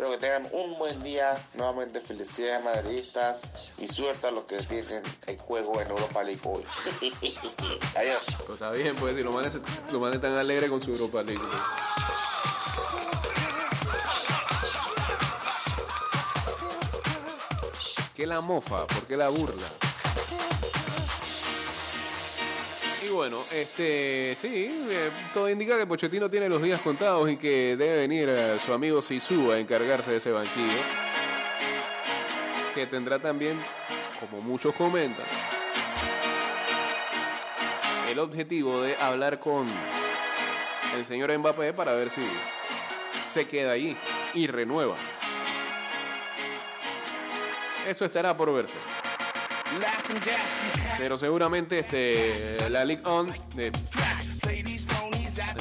Espero 0.03 0.19
que 0.19 0.27
tengan 0.27 0.49
un 0.51 0.77
buen 0.81 1.01
día. 1.05 1.33
Nuevamente 1.55 2.01
felicidades 2.01 2.65
madridistas 2.65 3.43
y 3.79 3.87
suerte 3.87 4.27
a 4.27 4.33
los 4.33 4.43
que 4.47 4.57
tienen 4.57 5.01
el 5.29 5.39
juego 5.39 5.81
en 5.81 5.89
Europa 5.89 6.25
League 6.25 6.41
hoy. 6.43 6.65
Adiós. 7.95 8.25
Pues 8.27 8.51
está 8.51 8.71
bien, 8.73 8.97
pues, 8.97 9.15
si 9.15 9.23
lo 9.23 9.31
manes, 9.31 9.53
lo 9.93 10.01
manes 10.01 10.21
tan 10.21 10.35
alegre 10.35 10.69
con 10.69 10.83
su 10.83 10.91
Europa 10.91 11.23
League. 11.23 11.41
pues. 17.61 17.95
¿Qué 18.17 18.27
la 18.27 18.41
mofa? 18.41 18.85
¿Por 18.89 19.07
qué 19.07 19.17
la 19.17 19.29
burla? 19.29 19.69
Bueno, 23.13 23.39
este, 23.53 24.37
sí, 24.41 24.87
eh, 24.91 25.11
todo 25.33 25.49
indica 25.49 25.79
que 25.79 25.87
Pochettino 25.87 26.29
tiene 26.31 26.49
los 26.49 26.63
días 26.63 26.81
contados 26.81 27.31
y 27.31 27.37
que 27.37 27.77
debe 27.77 27.97
venir 27.97 28.29
eh, 28.29 28.59
su 28.65 28.73
amigo 28.73 29.03
Sisu 29.03 29.53
a 29.53 29.59
encargarse 29.59 30.11
de 30.11 30.17
ese 30.17 30.31
banquillo. 30.31 30.81
Que 32.75 32.87
tendrá 32.87 33.19
también, 33.19 33.63
como 34.19 34.41
muchos 34.41 34.75
comentan, 34.75 35.27
el 38.09 38.19
objetivo 38.19 38.83
de 38.83 38.97
hablar 38.97 39.39
con 39.39 39.69
el 40.95 41.05
señor 41.05 41.37
Mbappé 41.37 41.73
para 41.73 41.93
ver 41.95 42.11
si 42.11 42.23
se 43.29 43.47
queda 43.47 43.73
allí 43.73 43.97
y 44.35 44.47
renueva. 44.47 44.97
Eso 47.87 48.05
estará 48.05 48.37
por 48.37 48.53
verse. 48.53 48.77
Pero 50.99 51.19
seguramente 51.19 51.79
este, 51.81 52.69
la 52.71 52.85
Ligue 52.85 53.03
1 53.09 53.35
eh, 53.59 53.73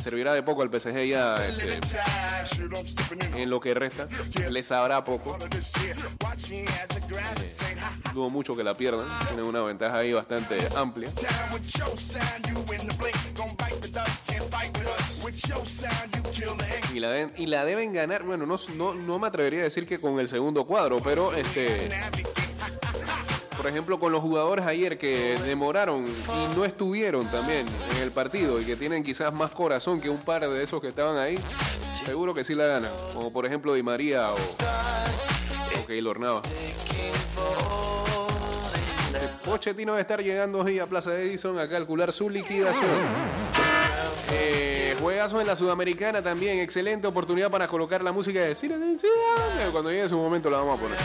servirá 0.01 0.33
de 0.33 0.43
poco 0.43 0.61
al 0.61 0.69
PSG 0.69 1.05
ya 1.07 1.35
este, 1.45 1.79
en 3.35 3.49
lo 3.49 3.59
que 3.59 3.73
resta. 3.73 4.07
Le 4.49 4.63
sabrá 4.63 5.03
poco. 5.03 5.37
Eh, 6.51 6.65
dudo 8.13 8.29
mucho 8.29 8.55
que 8.55 8.63
la 8.63 8.73
pierdan. 8.75 9.07
Tienen 9.27 9.45
una 9.45 9.61
ventaja 9.61 9.97
ahí 9.97 10.13
bastante 10.13 10.57
amplia. 10.75 11.09
Y 16.93 16.99
la, 16.99 17.09
den- 17.11 17.31
y 17.37 17.45
la 17.45 17.63
deben 17.65 17.93
ganar. 17.93 18.23
Bueno, 18.23 18.45
no, 18.45 18.57
no, 18.75 18.93
no 18.93 19.19
me 19.19 19.27
atrevería 19.27 19.61
a 19.61 19.63
decir 19.63 19.87
que 19.87 19.99
con 19.99 20.19
el 20.19 20.27
segundo 20.27 20.65
cuadro, 20.65 20.97
pero 20.97 21.33
este. 21.33 21.87
Por 23.61 23.69
ejemplo, 23.69 23.99
con 23.99 24.11
los 24.11 24.21
jugadores 24.23 24.65
ayer 24.65 24.97
que 24.97 25.37
demoraron 25.45 26.03
y 26.07 26.55
no 26.55 26.65
estuvieron 26.65 27.27
también 27.27 27.67
en 27.95 28.01
el 28.01 28.11
partido 28.11 28.59
y 28.59 28.65
que 28.65 28.75
tienen 28.75 29.03
quizás 29.03 29.31
más 29.31 29.51
corazón 29.51 30.01
que 30.01 30.09
un 30.09 30.17
par 30.17 30.49
de 30.49 30.63
esos 30.63 30.81
que 30.81 30.87
estaban 30.87 31.15
ahí, 31.15 31.35
seguro 32.03 32.33
que 32.33 32.43
sí 32.43 32.55
la 32.55 32.65
ganan. 32.65 32.91
Como 33.13 33.31
por 33.31 33.45
ejemplo 33.45 33.75
Di 33.75 33.83
María 33.83 34.31
o, 34.31 34.35
Keylor 35.85 36.19
Navas. 36.19 36.41
Pochettino 39.45 39.91
debe 39.91 40.01
estar 40.01 40.23
llegando 40.23 40.61
hoy 40.61 40.79
a 40.79 40.87
Plaza 40.87 41.13
Edison 41.13 41.59
a 41.59 41.69
calcular 41.69 42.11
su 42.11 42.31
liquidación. 42.31 42.89
Eh, 44.33 44.95
en 44.99 45.47
la 45.47 45.55
Sudamericana 45.55 46.23
también. 46.23 46.61
Excelente 46.61 47.05
oportunidad 47.05 47.51
para 47.51 47.67
colocar 47.67 48.03
la 48.03 48.11
música 48.11 48.39
de 48.39 48.55
Cine 48.55 48.77
de. 48.79 48.97
Cuando 49.71 49.91
llegue 49.91 50.09
su 50.09 50.17
momento 50.17 50.49
la 50.49 50.57
vamos 50.57 50.79
a 50.79 50.81
poner. 50.81 50.97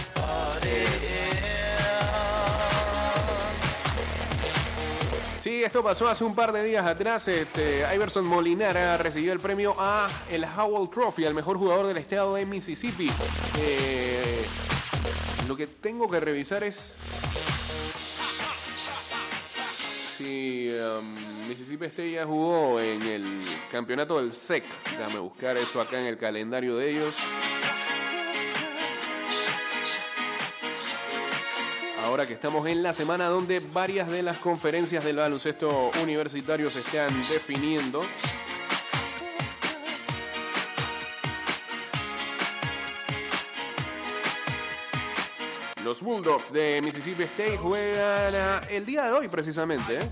Sí, 5.46 5.62
esto 5.62 5.80
pasó 5.80 6.08
hace 6.08 6.24
un 6.24 6.34
par 6.34 6.50
de 6.50 6.64
días 6.64 6.84
atrás. 6.84 7.28
Este, 7.28 7.84
Iverson 7.94 8.26
Molinara 8.26 8.96
recibió 8.98 9.32
el 9.32 9.38
premio 9.38 9.76
a 9.78 10.08
el 10.28 10.44
Howell 10.44 10.90
Trophy, 10.90 11.24
al 11.24 11.34
mejor 11.34 11.56
jugador 11.56 11.86
del 11.86 11.98
estado 11.98 12.34
de 12.34 12.44
Mississippi. 12.44 13.08
Eh, 13.60 14.44
lo 15.46 15.56
que 15.56 15.68
tengo 15.68 16.10
que 16.10 16.18
revisar 16.18 16.64
es 16.64 16.96
si 20.16 20.68
um, 20.80 21.48
Mississippi 21.48 21.84
State 21.84 22.10
ya 22.10 22.24
jugó 22.24 22.80
en 22.80 23.02
el 23.02 23.40
campeonato 23.70 24.18
del 24.18 24.32
SEC. 24.32 24.64
Déjame 24.98 25.20
buscar 25.20 25.56
eso 25.56 25.80
acá 25.80 26.00
en 26.00 26.06
el 26.06 26.18
calendario 26.18 26.76
de 26.76 26.90
ellos. 26.90 27.18
Ahora 32.16 32.26
que 32.26 32.32
estamos 32.32 32.66
en 32.66 32.82
la 32.82 32.94
semana 32.94 33.26
donde 33.26 33.60
varias 33.60 34.10
de 34.10 34.22
las 34.22 34.38
conferencias 34.38 35.04
del 35.04 35.16
baloncesto 35.16 35.90
universitario 36.02 36.70
se 36.70 36.78
están 36.78 37.10
definiendo. 37.28 38.00
Los 45.84 46.00
Bulldogs 46.00 46.54
de 46.54 46.80
Mississippi 46.82 47.24
State 47.24 47.58
juegan 47.58 48.34
ah, 48.34 48.60
el 48.70 48.86
día 48.86 49.04
de 49.04 49.12
hoy 49.12 49.28
precisamente. 49.28 49.98
¿eh? 49.98 50.10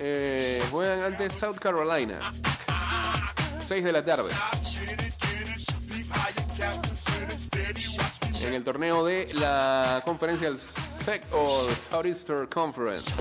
Eh, 0.00 0.62
juegan 0.72 1.00
ante 1.00 1.30
South 1.30 1.60
Carolina. 1.60 2.18
6 3.60 3.84
de 3.84 3.92
la 3.92 4.04
tarde. 4.04 4.30
En 8.44 8.52
el 8.52 8.64
torneo 8.64 9.04
de 9.04 9.32
la 9.34 10.02
conferencia 10.04 10.48
SEC 11.04 11.22
o 11.32 11.68
Southeastern 11.90 12.46
Conference. 12.46 13.12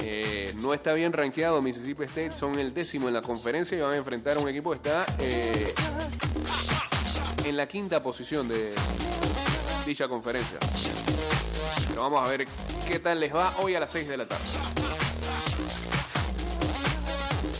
Eh, 0.00 0.54
no 0.56 0.72
está 0.72 0.94
bien 0.94 1.12
rankeado 1.12 1.60
Mississippi 1.60 2.04
State, 2.04 2.32
son 2.32 2.58
el 2.58 2.72
décimo 2.72 3.08
en 3.08 3.14
la 3.14 3.20
conferencia 3.20 3.76
y 3.76 3.80
van 3.82 3.92
a 3.92 3.96
enfrentar 3.96 4.38
a 4.38 4.40
un 4.40 4.48
equipo 4.48 4.70
que 4.70 4.76
está 4.76 5.04
eh, 5.18 5.74
en 7.44 7.56
la 7.58 7.68
quinta 7.68 8.02
posición 8.02 8.48
de 8.48 8.72
dicha 9.84 10.08
conferencia. 10.08 10.58
Pero 11.90 12.04
vamos 12.04 12.24
a 12.24 12.28
ver 12.28 12.46
qué 12.90 13.00
tal 13.00 13.20
les 13.20 13.34
va 13.34 13.54
hoy 13.60 13.74
a 13.74 13.80
las 13.80 13.90
6 13.90 14.08
de 14.08 14.16
la 14.16 14.26
tarde. 14.26 14.67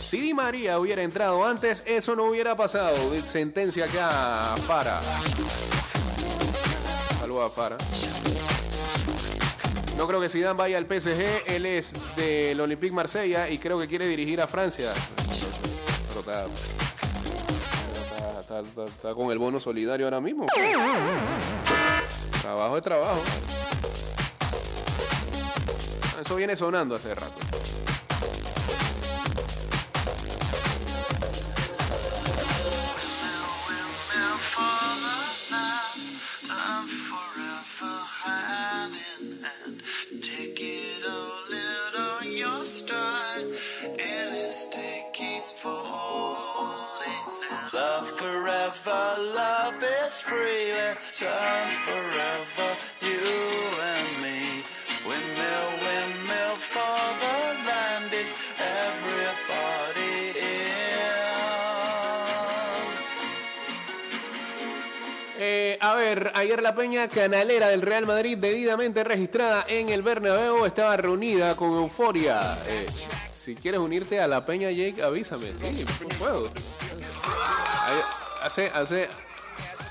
Si 0.09 0.19
Di 0.19 0.33
María 0.33 0.79
hubiera 0.79 1.03
entrado 1.03 1.45
antes, 1.45 1.83
eso 1.85 2.15
no 2.15 2.23
hubiera 2.25 2.55
pasado. 2.55 2.95
Sentencia 3.19 3.85
acá 3.85 4.55
para. 4.67 4.99
Saludos 7.19 7.51
a 7.51 7.53
Fara. 7.53 7.77
No 9.97 10.07
creo 10.07 10.19
que 10.19 10.27
Zidane 10.29 10.57
vaya 10.57 10.79
al 10.79 10.85
PSG. 10.87 11.43
Él 11.45 11.67
es 11.67 11.93
del 12.15 12.59
Olympique 12.59 12.91
Marsella 12.91 13.49
y 13.49 13.59
creo 13.59 13.77
que 13.77 13.87
quiere 13.87 14.07
dirigir 14.07 14.41
a 14.41 14.47
Francia. 14.47 14.91
Pero 16.07 16.21
está, 18.39 18.59
está- 18.61 18.83
está- 18.85 19.13
con 19.13 19.31
el 19.31 19.37
bono 19.37 19.59
solidario 19.59 20.07
ahora 20.07 20.21
mismo. 20.21 20.47
Trabajo 22.41 22.77
es 22.77 22.83
trabajo. 22.83 23.21
Eso 26.19 26.35
viene 26.35 26.55
sonando 26.55 26.95
hace 26.95 27.13
rato. 27.13 27.35
A 65.81 65.95
ver, 65.95 66.31
ayer 66.35 66.61
la 66.61 66.75
peña 66.75 67.07
canalera 67.07 67.69
del 67.69 67.81
Real 67.81 68.05
Madrid, 68.05 68.37
debidamente 68.37 69.03
registrada 69.03 69.65
en 69.67 69.89
el 69.89 70.03
Bernabéu, 70.03 70.65
estaba 70.65 70.97
reunida 70.97 71.55
con 71.55 71.71
euforia. 71.71 72.39
Eh, 72.67 72.85
si 73.31 73.55
quieres 73.55 73.79
unirte 73.79 74.19
a 74.19 74.27
la 74.27 74.45
peña, 74.45 74.69
Jake, 74.71 75.01
avísame. 75.01 75.53
Sí, 75.63 75.85
puedo. 76.19 76.51
Ahí- 77.81 78.01
Hace, 78.41 78.69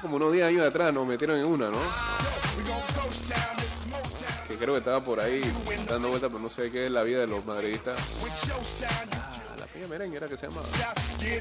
como 0.00 0.16
unos 0.16 0.32
10 0.32 0.46
años 0.46 0.66
atrás 0.66 0.92
nos 0.92 1.06
metieron 1.06 1.38
en 1.38 1.44
una, 1.44 1.70
¿no? 1.70 1.78
Que 4.46 4.56
creo 4.56 4.74
que 4.74 4.78
estaba 4.78 5.00
por 5.00 5.20
ahí 5.20 5.40
dando 5.88 6.08
vueltas, 6.08 6.30
pero 6.30 6.42
no 6.42 6.50
sé 6.50 6.70
qué 6.70 6.86
es 6.86 6.90
la 6.92 7.02
vida 7.02 7.20
de 7.20 7.26
los 7.26 7.44
madridistas. 7.44 7.98
Ah, 8.84 9.56
la 9.58 9.66
peña 9.66 9.86
merengue 9.86 10.16
era 10.16 10.26
que 10.26 10.36
se 10.36 10.48
llama. 10.48 10.62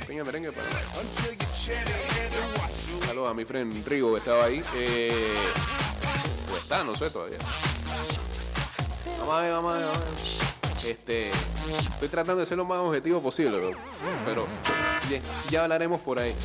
Peña 0.08 0.24
merengue 0.24 0.52
para 0.52 0.68
Saludos 3.06 3.30
a 3.30 3.34
mi 3.34 3.46
friend 3.46 3.86
Rigo 3.86 4.12
que 4.14 4.20
estaba 4.20 4.46
ahí. 4.46 4.62
Eh, 4.76 5.34
o 6.52 6.58
está, 6.58 6.84
no 6.84 6.96
sé 6.96 7.10
todavía. 7.10 7.38
Vamos 9.20 9.36
a 9.36 9.42
ver, 9.42 9.52
vamos 9.52 9.74
a 9.74 9.78
ver, 9.78 9.86
vamos 9.88 10.00
a 10.00 10.06
ver. 10.06 10.92
Este, 10.92 11.30
estoy 11.30 12.08
tratando 12.10 12.40
de 12.40 12.46
ser 12.46 12.58
lo 12.58 12.66
más 12.66 12.80
objetivo 12.80 13.22
posible, 13.22 13.58
bro. 13.60 13.72
pero 14.26 14.48
ya, 15.10 15.20
ya 15.50 15.64
hablaremos 15.64 16.00
por 16.00 16.20
ahí. 16.20 16.36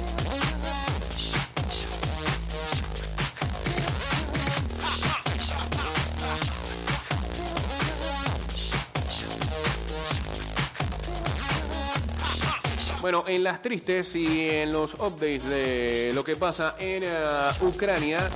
Bueno, 13.02 13.24
en 13.26 13.42
las 13.42 13.60
tristes 13.60 14.14
y 14.14 14.48
en 14.48 14.70
los 14.70 14.94
updates 14.94 15.46
de 15.46 16.12
lo 16.14 16.22
que 16.22 16.36
pasa 16.36 16.76
en 16.78 17.02
eh, 17.02 17.48
Ucrania, 17.60 18.30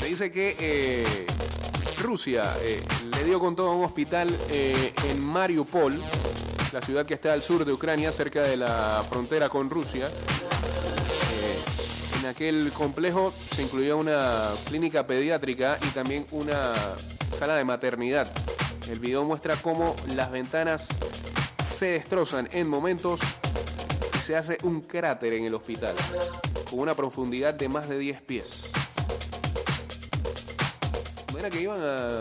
se 0.00 0.04
dice 0.04 0.32
que 0.32 0.56
eh, 0.58 1.26
Rusia 1.98 2.56
eh, 2.60 2.84
le 3.16 3.24
dio 3.24 3.38
con 3.38 3.54
todo 3.54 3.68
a 3.68 3.76
un 3.76 3.84
hospital 3.84 4.36
eh, 4.50 4.92
en 5.06 5.24
Mariupol, 5.24 6.02
la 6.72 6.82
ciudad 6.82 7.06
que 7.06 7.14
está 7.14 7.34
al 7.34 7.42
sur 7.44 7.64
de 7.64 7.72
Ucrania, 7.72 8.10
cerca 8.10 8.42
de 8.42 8.56
la 8.56 9.04
frontera 9.08 9.48
con 9.48 9.70
Rusia. 9.70 10.06
En 12.18 12.26
aquel 12.26 12.72
complejo 12.72 13.32
se 13.54 13.62
incluía 13.62 13.94
una 13.94 14.42
clínica 14.66 15.06
pediátrica 15.06 15.78
y 15.86 15.88
también 15.90 16.26
una 16.32 16.72
sala 17.38 17.54
de 17.54 17.62
maternidad. 17.62 18.28
El 18.90 18.98
video 19.00 19.22
muestra 19.22 19.54
cómo 19.56 19.94
las 20.14 20.30
ventanas 20.30 20.88
se 21.62 21.90
destrozan 21.90 22.48
en 22.52 22.66
momentos 22.68 23.20
y 24.14 24.18
se 24.18 24.34
hace 24.34 24.56
un 24.62 24.80
cráter 24.80 25.34
en 25.34 25.44
el 25.44 25.54
hospital, 25.54 25.94
con 26.70 26.80
una 26.80 26.94
profundidad 26.94 27.52
de 27.52 27.68
más 27.68 27.86
de 27.86 27.98
10 27.98 28.22
pies. 28.22 28.72
¿No 31.34 31.50
que 31.50 31.60
iban 31.60 31.82
a... 31.82 32.16
a 32.16 32.20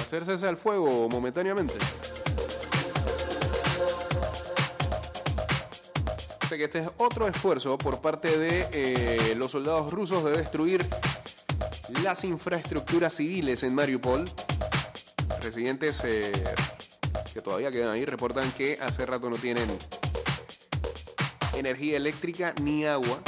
hacer 0.00 0.24
cese 0.24 0.48
al 0.48 0.56
fuego 0.56 1.08
momentáneamente? 1.08 1.74
O 6.42 6.46
sea 6.48 6.58
que 6.58 6.64
este 6.64 6.80
es 6.80 6.88
otro 6.96 7.28
esfuerzo 7.28 7.78
por 7.78 8.00
parte 8.00 8.36
de 8.36 8.66
eh, 8.72 9.36
los 9.36 9.52
soldados 9.52 9.92
rusos 9.92 10.24
de 10.24 10.32
destruir 10.32 10.84
las 12.02 12.24
infraestructuras 12.24 13.14
civiles 13.14 13.62
en 13.62 13.74
Mariupol. 13.74 14.24
Residentes 15.42 16.02
eh, 16.04 16.32
que 17.32 17.40
todavía 17.40 17.70
quedan 17.70 17.90
ahí 17.90 18.04
reportan 18.04 18.50
que 18.52 18.78
hace 18.80 19.06
rato 19.06 19.30
no 19.30 19.36
tienen 19.36 19.68
energía 21.54 21.96
eléctrica 21.96 22.54
ni 22.62 22.84
agua. 22.84 23.20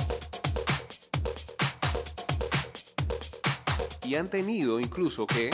Y 4.04 4.16
han 4.16 4.28
tenido 4.28 4.80
incluso 4.80 5.26
que 5.26 5.50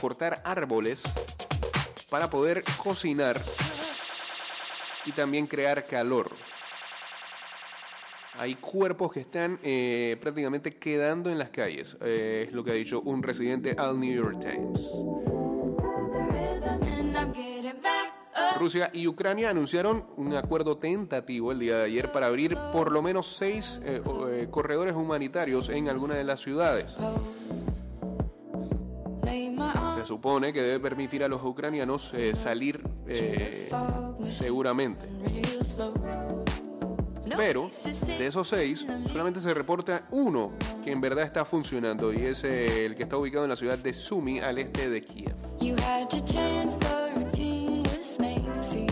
cortar 0.00 0.42
árboles 0.44 1.04
para 2.10 2.30
poder 2.30 2.64
cocinar 2.82 3.40
y 5.04 5.12
también 5.12 5.46
crear 5.46 5.86
calor. 5.86 6.30
Hay 8.38 8.54
cuerpos 8.54 9.12
que 9.12 9.20
están 9.20 9.58
eh, 9.62 10.16
prácticamente 10.20 10.76
quedando 10.76 11.30
en 11.30 11.38
las 11.38 11.50
calles, 11.50 11.96
eh, 12.00 12.46
es 12.48 12.54
lo 12.54 12.62
que 12.62 12.70
ha 12.70 12.74
dicho 12.74 13.00
un 13.00 13.22
residente 13.22 13.74
al 13.76 13.98
New 13.98 14.14
York 14.14 14.38
Times. 14.40 15.04
Rusia 18.58 18.90
y 18.92 19.06
Ucrania 19.06 19.50
anunciaron 19.50 20.06
un 20.16 20.34
acuerdo 20.34 20.78
tentativo 20.78 21.52
el 21.52 21.58
día 21.58 21.78
de 21.78 21.84
ayer 21.86 22.12
para 22.12 22.26
abrir 22.26 22.56
por 22.72 22.92
lo 22.92 23.02
menos 23.02 23.26
seis 23.36 23.80
eh, 23.84 24.48
corredores 24.50 24.94
humanitarios 24.94 25.68
en 25.68 25.88
algunas 25.88 26.16
de 26.16 26.24
las 26.24 26.40
ciudades. 26.40 26.96
Se 29.94 30.06
supone 30.06 30.52
que 30.52 30.62
debe 30.62 30.80
permitir 30.80 31.24
a 31.24 31.28
los 31.28 31.42
ucranianos 31.42 32.14
salir 32.34 32.82
seguramente. 34.22 35.06
Pero 37.36 37.68
de 38.18 38.26
esos 38.26 38.48
seis, 38.48 38.84
solamente 39.10 39.40
se 39.40 39.52
reporta 39.54 40.06
uno 40.10 40.52
que 40.82 40.92
en 40.92 41.00
verdad 41.00 41.24
está 41.24 41.44
funcionando 41.44 42.12
y 42.12 42.26
es 42.26 42.44
el 42.44 42.94
que 42.94 43.02
está 43.02 43.16
ubicado 43.16 43.44
en 43.44 43.50
la 43.50 43.56
ciudad 43.56 43.78
de 43.78 43.92
Sumy, 43.92 44.40
al 44.40 44.58
este 44.58 44.88
de 44.88 45.02
Kiev. 45.02 45.34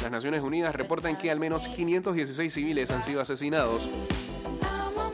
Las 0.03 0.11
Naciones 0.11 0.43
Unidas 0.43 0.75
reportan 0.75 1.17
que 1.17 1.31
al 1.31 1.41
menos 1.41 1.69
516 1.69 2.53
civiles 2.53 2.91
han 2.91 3.03
sido 3.03 3.21
asesinados 3.21 3.89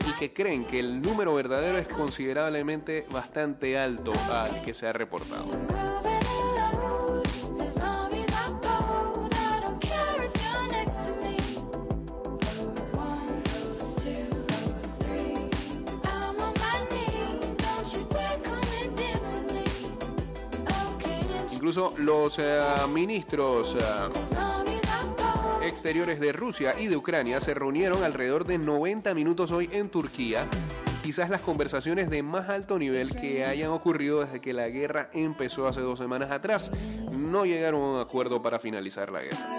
y 0.07 0.11
que 0.19 0.33
creen 0.33 0.65
que 0.65 0.79
el 0.79 1.01
número 1.01 1.33
verdadero 1.33 1.77
es 1.77 1.87
considerablemente 1.87 3.05
bastante 3.11 3.77
alto 3.79 4.13
al 4.31 4.61
que 4.61 4.73
se 4.73 4.87
ha 4.87 4.93
reportado. 4.93 6.12
Incluso 21.75 21.97
los 21.97 22.37
eh, 22.37 22.61
ministros 22.93 23.75
eh, 23.75 23.79
exteriores 25.63 26.19
de 26.19 26.31
Rusia 26.31 26.79
y 26.79 26.85
de 26.85 26.95
Ucrania 26.95 27.41
se 27.41 27.55
reunieron 27.55 28.03
alrededor 28.03 28.45
de 28.45 28.59
90 28.59 29.15
minutos 29.15 29.51
hoy 29.51 29.67
en 29.71 29.89
Turquía. 29.89 30.47
Quizás 31.01 31.31
las 31.31 31.41
conversaciones 31.41 32.11
de 32.11 32.21
más 32.21 32.47
alto 32.49 32.77
nivel 32.77 33.15
que 33.15 33.43
hayan 33.43 33.71
ocurrido 33.71 34.23
desde 34.23 34.39
que 34.39 34.53
la 34.53 34.69
guerra 34.69 35.09
empezó 35.13 35.65
hace 35.65 35.81
dos 35.81 35.97
semanas 35.97 36.29
atrás. 36.29 36.69
No 37.11 37.43
llegaron 37.43 37.81
a 37.81 37.85
un 37.85 37.99
acuerdo 38.01 38.39
para 38.43 38.59
finalizar 38.59 39.11
la 39.11 39.21
guerra. 39.23 39.49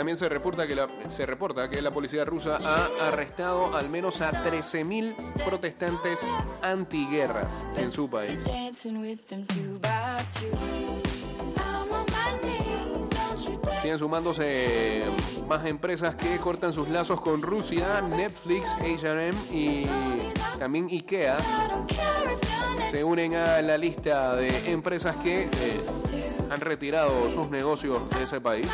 También 0.00 0.16
se 0.16 0.30
reporta, 0.30 0.66
que 0.66 0.74
la, 0.74 0.88
se 1.10 1.26
reporta 1.26 1.68
que 1.68 1.82
la 1.82 1.90
policía 1.90 2.24
rusa 2.24 2.56
ha 2.56 3.08
arrestado 3.08 3.76
al 3.76 3.90
menos 3.90 4.22
a 4.22 4.30
13.000 4.30 5.44
protestantes 5.44 6.20
antiguerras 6.62 7.66
en 7.76 7.90
su 7.90 8.08
país. 8.08 8.42
Siguen 13.82 13.98
sumándose 13.98 15.04
más 15.46 15.66
empresas 15.66 16.14
que 16.14 16.38
cortan 16.38 16.72
sus 16.72 16.88
lazos 16.88 17.20
con 17.20 17.42
Rusia, 17.42 18.00
Netflix, 18.00 18.72
H&M 18.80 19.36
y 19.50 19.86
también 20.58 20.86
IKEA 20.86 21.36
se 22.88 23.04
unen 23.04 23.34
a 23.34 23.60
la 23.60 23.76
lista 23.76 24.34
de 24.34 24.72
empresas 24.72 25.16
que 25.16 25.42
eh, 25.42 25.84
han 26.48 26.60
retirado 26.62 27.30
sus 27.30 27.50
negocios 27.50 28.08
de 28.08 28.22
ese 28.22 28.40
país. 28.40 28.66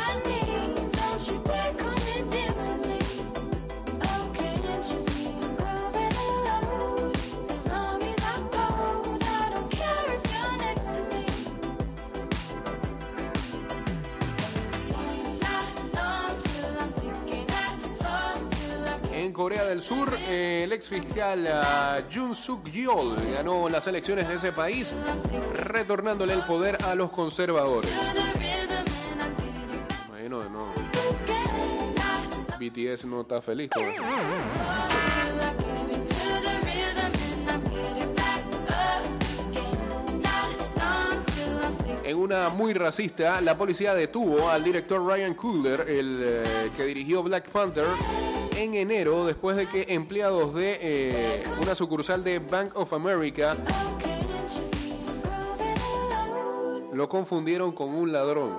Corea 19.37 19.65
del 19.65 19.81
Sur, 19.81 20.17
eh, 20.27 20.63
el 20.63 20.71
ex 20.73 20.89
fiscal 20.89 21.47
ah, 21.47 21.99
Jun 22.11 22.33
Suk 22.33 22.71
Yeol 22.71 23.15
ganó 23.33 23.69
las 23.69 23.85
elecciones 23.85 24.27
de 24.27 24.33
ese 24.33 24.51
país, 24.51 24.95
retornándole 25.53 26.33
el 26.33 26.43
poder 26.43 26.83
a 26.83 26.95
los 26.95 27.11
conservadores. 27.11 27.89
Bueno, 30.09 30.49
no. 30.49 30.66
No 33.05 33.21
está 33.21 33.41
feliz. 33.41 33.69
En 42.03 42.17
una 42.17 42.49
muy 42.49 42.73
racista, 42.73 43.39
la 43.41 43.57
policía 43.57 43.93
detuvo 43.93 44.49
al 44.49 44.63
director 44.63 45.05
Ryan 45.05 45.33
Coogler, 45.33 45.81
el 45.81 46.21
eh, 46.23 46.71
que 46.75 46.83
dirigió 46.83 47.23
Black 47.23 47.49
Panther, 47.49 47.85
en 48.57 48.73
enero 48.75 49.25
después 49.25 49.55
de 49.55 49.67
que 49.67 49.85
empleados 49.89 50.53
de 50.53 50.77
eh, 50.81 51.43
una 51.61 51.73
sucursal 51.73 52.23
de 52.23 52.39
Bank 52.39 52.75
of 52.75 52.91
America 52.91 53.55
lo 56.93 57.07
confundieron 57.07 57.71
con 57.71 57.89
un 57.89 58.11
ladrón. 58.11 58.57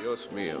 Dios 0.00 0.32
mío. 0.32 0.60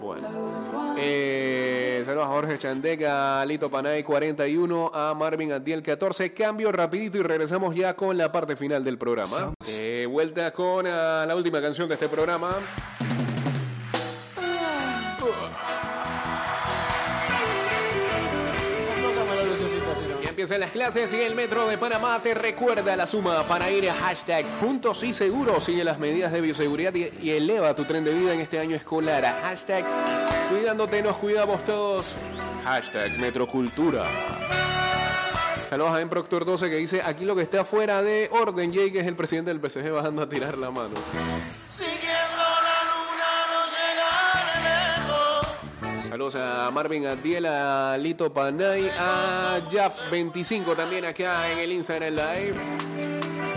Bueno. 0.00 0.54
Eh, 0.96 2.02
saludos 2.04 2.26
a 2.26 2.30
Jorge 2.30 2.58
Chandega, 2.58 3.40
a 3.40 3.44
Lito 3.44 3.70
Panay 3.70 4.02
41, 4.02 4.90
a 4.92 5.14
Marvin 5.14 5.52
Adiel 5.52 5.82
14. 5.82 6.32
Cambio 6.32 6.72
rapidito 6.72 7.18
y 7.18 7.22
regresamos 7.22 7.74
ya 7.74 7.94
con 7.94 8.16
la 8.16 8.32
parte 8.32 8.56
final 8.56 8.82
del 8.82 8.98
programa. 8.98 9.52
Eh, 9.68 10.06
vuelta 10.10 10.52
con 10.52 10.86
ah, 10.86 11.24
la 11.26 11.36
última 11.36 11.60
canción 11.60 11.86
de 11.88 11.94
este 11.94 12.08
programa. 12.08 12.56
Empiezan 20.40 20.60
las 20.60 20.70
clases 20.70 21.12
y 21.12 21.20
el 21.20 21.34
Metro 21.34 21.68
de 21.68 21.76
Panamá 21.76 22.18
te 22.22 22.32
recuerda 22.32 22.96
la 22.96 23.06
suma 23.06 23.42
para 23.42 23.70
ir 23.70 23.90
a 23.90 23.94
hashtag 23.94 24.46
puntos 24.58 25.04
y 25.04 25.12
seguros. 25.12 25.64
Sigue 25.64 25.84
las 25.84 25.98
medidas 25.98 26.32
de 26.32 26.40
bioseguridad 26.40 26.94
y, 26.94 27.30
eleva 27.30 27.76
tu 27.76 27.84
tren 27.84 28.04
de 28.04 28.14
vida 28.14 28.32
en 28.32 28.40
este 28.40 28.58
año 28.58 28.74
escolar. 28.74 29.22
Hashtag 29.42 29.84
cuidándote, 30.48 31.02
nos 31.02 31.18
cuidamos 31.18 31.62
todos. 31.66 32.14
Hashtag 32.64 33.18
Metrocultura. 33.18 34.06
Saludos 35.68 35.90
a 35.90 36.00
M. 36.00 36.08
Proctor 36.08 36.46
12 36.46 36.70
que 36.70 36.76
dice 36.76 37.02
aquí 37.02 37.26
lo 37.26 37.36
que 37.36 37.42
está 37.42 37.62
fuera 37.66 38.02
de 38.02 38.30
orden, 38.32 38.72
Jay, 38.72 38.90
que 38.90 39.00
es 39.00 39.06
el 39.06 39.16
presidente 39.16 39.52
del 39.52 39.60
PSG 39.60 39.90
bajando 39.90 40.22
a 40.22 40.28
tirar 40.30 40.56
la 40.56 40.70
mano. 40.70 40.94
A 46.22 46.70
Marvin 46.70 47.06
Adiel, 47.06 47.46
a 47.46 47.96
Lito 47.96 48.30
Panay, 48.30 48.86
a 48.98 49.58
Jaf25 49.70 50.76
también 50.76 51.06
acá 51.06 51.50
en 51.50 51.58
el 51.60 51.72
Instagram 51.72 52.12
Live. 52.14 53.49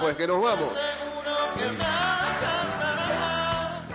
Pues 0.00 0.16
que 0.16 0.26
nos 0.26 0.42
vamos. 0.42 0.68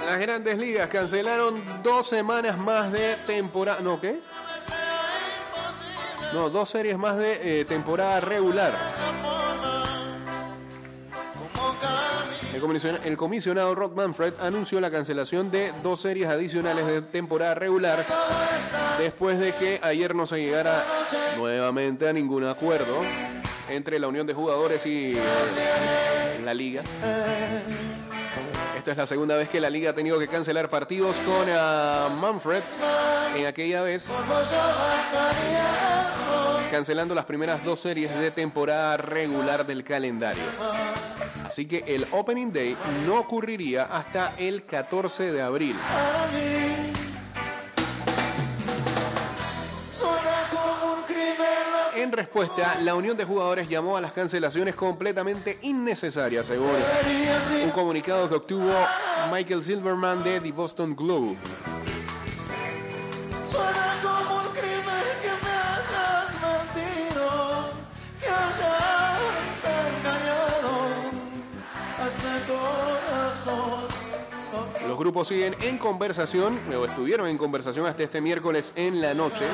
Las 0.06 0.20
grandes 0.20 0.58
ligas 0.58 0.90
cancelaron 0.90 1.56
dos 1.84 2.08
semanas 2.08 2.58
más 2.58 2.92
de 2.92 3.16
temporada. 3.26 3.80
¿No 3.82 4.00
qué? 4.02 4.20
No, 6.34 6.50
dos 6.50 6.70
series 6.70 6.98
más 6.98 7.18
de 7.18 7.62
eh, 7.62 7.66
temporada 7.66 8.20
regular. 8.20 8.74
El 12.54 12.62
comision- 12.62 13.00
el 13.04 13.18
comisionado 13.18 13.90
Manfred 13.96 14.34
anunció 14.40 14.80
la 14.80 14.90
cancelación 14.92 15.50
de 15.52 15.72
dos 15.84 16.02
series 16.02 16.30
adicionales 16.30 16.86
de 16.88 17.02
temporada 17.02 17.56
regular 17.56 18.06
después 19.00 19.40
de 19.40 19.54
que 19.56 19.80
ayer 19.84 20.16
no 20.16 20.26
se 20.26 20.38
llegara 20.38 20.84
nuevamente 21.38 22.08
a 22.08 22.14
ningún 22.14 22.46
acuerdo 22.46 23.02
entre 23.70 24.00
la 24.00 24.08
unión 24.08 24.28
de 24.28 24.34
jugadores 24.34 24.86
y 24.86 25.14
eh, 25.14 26.42
la 26.44 26.54
liga. 26.54 26.84
Esta 28.78 28.92
es 28.92 28.98
la 28.98 29.06
segunda 29.06 29.38
vez 29.38 29.48
que 29.48 29.62
la 29.62 29.70
liga 29.70 29.92
ha 29.92 29.94
tenido 29.94 30.20
que 30.20 30.28
cancelar 30.28 30.70
partidos 30.70 31.18
con 31.20 31.46
ah, 31.50 32.10
Manfred. 32.20 32.64
En 33.36 33.46
aquella 33.46 33.82
vez, 33.82 34.12
cancelando 36.70 37.16
las 37.16 37.26
primeras 37.26 37.64
dos 37.64 37.80
series 37.80 38.14
de 38.20 38.32
temporada 38.32 38.98
regular 38.98 39.66
del 39.66 39.84
calendario. 39.84 40.44
Así 41.46 41.66
que 41.66 41.84
el 41.88 42.06
Opening 42.12 42.52
Day 42.52 42.76
no 43.06 43.20
ocurriría 43.20 43.84
hasta 43.84 44.34
el 44.38 44.66
14 44.66 45.32
de 45.32 45.42
abril. 45.42 45.76
Respuesta, 52.14 52.80
la 52.82 52.96
unión 52.96 53.18
de 53.18 53.26
jugadores 53.26 53.68
llamó 53.68 53.98
a 53.98 54.02
las 54.02 54.14
cancelaciones 54.14 54.76
completamente 54.76 55.58
innecesarias, 55.62 56.48
según 56.48 56.70
un 57.64 57.70
comunicado 57.72 58.30
que 58.30 58.36
obtuvo 58.36 58.72
Michael 59.32 59.64
Silverman 59.64 60.24
de 60.24 60.40
The 60.40 60.52
Boston 60.52 60.96
Globe. 60.96 61.36
Este. 74.74 74.88
Los 74.88 74.98
grupos 74.98 75.28
siguen 75.28 75.56
en 75.62 75.78
conversación, 75.78 76.60
o 76.76 76.86
estuvieron 76.86 77.28
en 77.28 77.38
conversación 77.38 77.86
hasta 77.86 78.04
este 78.04 78.22
miércoles 78.22 78.74
en 78.76 79.02
la 79.02 79.14
noche. 79.14 79.46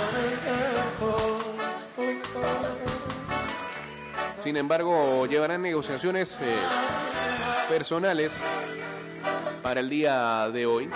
Sin 4.49 4.57
embargo, 4.57 5.27
llevarán 5.27 5.61
negociaciones 5.61 6.39
eh, 6.41 6.55
personales 7.69 8.33
para 9.61 9.79
el 9.79 9.87
día 9.87 10.49
de 10.49 10.65
hoy. 10.65 10.89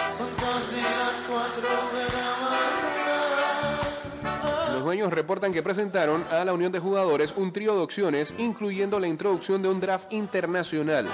Los 4.74 4.84
dueños 4.84 5.14
reportan 5.14 5.54
que 5.54 5.62
presentaron 5.62 6.26
a 6.32 6.44
la 6.44 6.54
unión 6.56 6.72
de 6.72 6.80
jugadores 6.80 7.36
un 7.38 7.54
trío 7.54 7.76
de 7.76 7.84
opciones, 7.84 8.34
incluyendo 8.40 9.00
la 9.00 9.08
introducción 9.08 9.62
de 9.62 9.70
un 9.70 9.80
draft 9.80 10.12
internacional. 10.12 11.08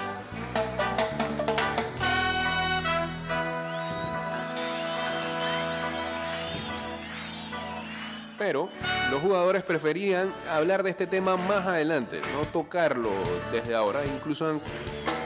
Los 9.10 9.22
jugadores 9.22 9.64
preferían 9.64 10.34
hablar 10.50 10.84
de 10.84 10.92
este 10.92 11.08
tema 11.08 11.38
más 11.38 11.66
adelante, 11.66 12.22
no 12.34 12.46
tocarlo 12.52 13.10
desde 13.52 13.76
ahora. 13.76 14.06
Incluso 14.06 14.48
han 14.48 14.62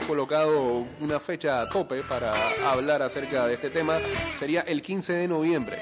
colocado 0.08 0.86
una 1.00 1.20
fecha 1.20 1.62
a 1.62 1.70
tope 1.70 2.02
para 2.04 2.34
hablar 2.70 3.02
acerca 3.02 3.46
de 3.48 3.56
este 3.56 3.70
tema. 3.70 4.00
Sería 4.32 4.62
el 4.62 4.82
15 4.82 5.14
de 5.14 5.28
noviembre. 5.28 5.80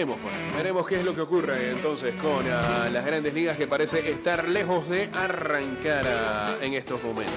Veremos, 0.00 0.18
pues, 0.22 0.56
veremos 0.56 0.86
qué 0.86 0.94
es 1.00 1.04
lo 1.04 1.14
que 1.14 1.20
ocurre 1.20 1.72
entonces 1.72 2.14
con 2.14 2.42
ah, 2.50 2.88
las 2.90 3.04
grandes 3.04 3.34
ligas 3.34 3.58
que 3.58 3.66
parece 3.66 4.10
estar 4.10 4.48
lejos 4.48 4.88
de 4.88 5.10
arrancar 5.12 6.06
ah, 6.06 6.54
en 6.62 6.72
estos 6.72 7.02
momentos. 7.04 7.34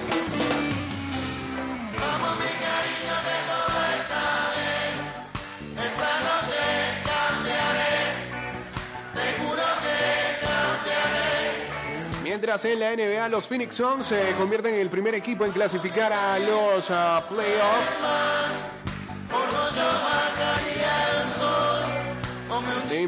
Mientras 12.22 12.64
en 12.64 12.80
la 12.80 12.96
NBA 12.96 13.28
los 13.28 13.46
Phoenix 13.46 13.74
Suns 13.74 14.06
se 14.06 14.32
convierten 14.38 14.72
en 14.72 14.80
el 14.80 14.88
primer 14.88 15.14
equipo 15.14 15.44
en 15.44 15.52
clasificar 15.52 16.14
a 16.14 16.38
los 16.38 16.90
ah, 16.90 17.22
playoffs. 17.28 18.24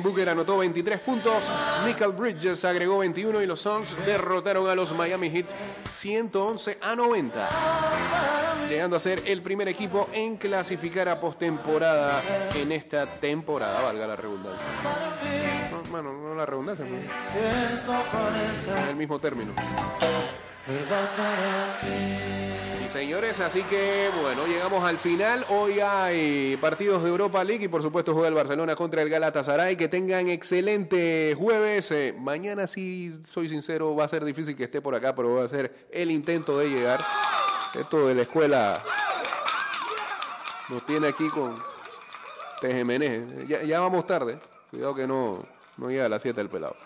Booker 0.03 0.29
anotó 0.29 0.59
23 0.59 1.01
puntos, 1.01 1.51
Michael 1.85 2.13
Bridges 2.13 2.65
agregó 2.65 2.99
21 2.99 3.43
y 3.43 3.47
los 3.47 3.61
Suns 3.61 3.97
derrotaron 4.05 4.69
a 4.69 4.75
los 4.75 4.93
Miami 4.93 5.31
Heat 5.31 5.47
111 5.89 6.79
a 6.81 6.97
90, 6.97 7.49
llegando 8.69 8.97
a 8.97 8.99
ser 8.99 9.23
el 9.27 9.43
primer 9.43 9.69
equipo 9.69 10.09
en 10.13 10.37
clasificar 10.37 11.09
a 11.09 11.21
postemporada 11.21 12.23
en 12.55 12.73
esta 12.73 13.07
temporada, 13.07 13.81
valga 13.83 14.07
la 14.07 14.17
redundancia. 14.17 14.67
No, 15.71 15.83
bueno, 15.91 16.13
no 16.13 16.35
la 16.35 16.47
redundancia, 16.47 16.85
pero 16.85 18.83
en 18.83 18.89
el 18.89 18.97
mismo 18.97 19.19
término. 19.19 19.53
Señores, 22.89 23.41
así 23.41 23.63
que 23.65 24.09
bueno, 24.23 24.47
llegamos 24.47 24.85
al 24.85 24.97
final. 24.97 25.45
Hoy 25.49 25.81
hay 25.81 26.57
partidos 26.59 27.03
de 27.03 27.11
Europa 27.11 27.43
League 27.43 27.65
y 27.65 27.69
por 27.69 27.83
supuesto 27.83 28.13
juega 28.13 28.29
el 28.29 28.35
Barcelona 28.35 28.77
contra 28.77 29.03
el 29.03 29.11
Galatasaray. 29.11 29.77
Que 29.77 29.89
tengan 29.89 30.29
excelente 30.29 31.35
jueves. 31.37 31.91
Eh, 31.91 32.15
mañana, 32.17 32.67
si 32.67 33.21
soy 33.25 33.49
sincero, 33.49 33.95
va 33.97 34.05
a 34.05 34.09
ser 34.09 34.25
difícil 34.25 34.57
que 34.57 34.65
esté 34.65 34.81
por 34.81 34.95
acá, 34.95 35.15
pero 35.15 35.31
voy 35.31 35.43
a 35.43 35.45
hacer 35.45 35.89
el 35.91 36.11
intento 36.11 36.59
de 36.59 36.71
llegar. 36.71 37.01
Esto 37.79 38.07
de 38.07 38.15
la 38.15 38.23
escuela 38.23 38.81
nos 40.69 40.87
tiene 40.87 41.09
aquí 41.09 41.29
con 41.29 41.55
TGMN. 42.61 43.49
Ya, 43.49 43.63
ya 43.65 43.81
vamos 43.81 44.07
tarde. 44.07 44.39
Cuidado 44.71 44.95
que 44.95 45.07
no, 45.07 45.45
no 45.77 45.91
llega 45.91 46.07
a 46.07 46.09
las 46.09 46.23
7 46.23 46.41
el 46.41 46.49
pelado. 46.49 46.77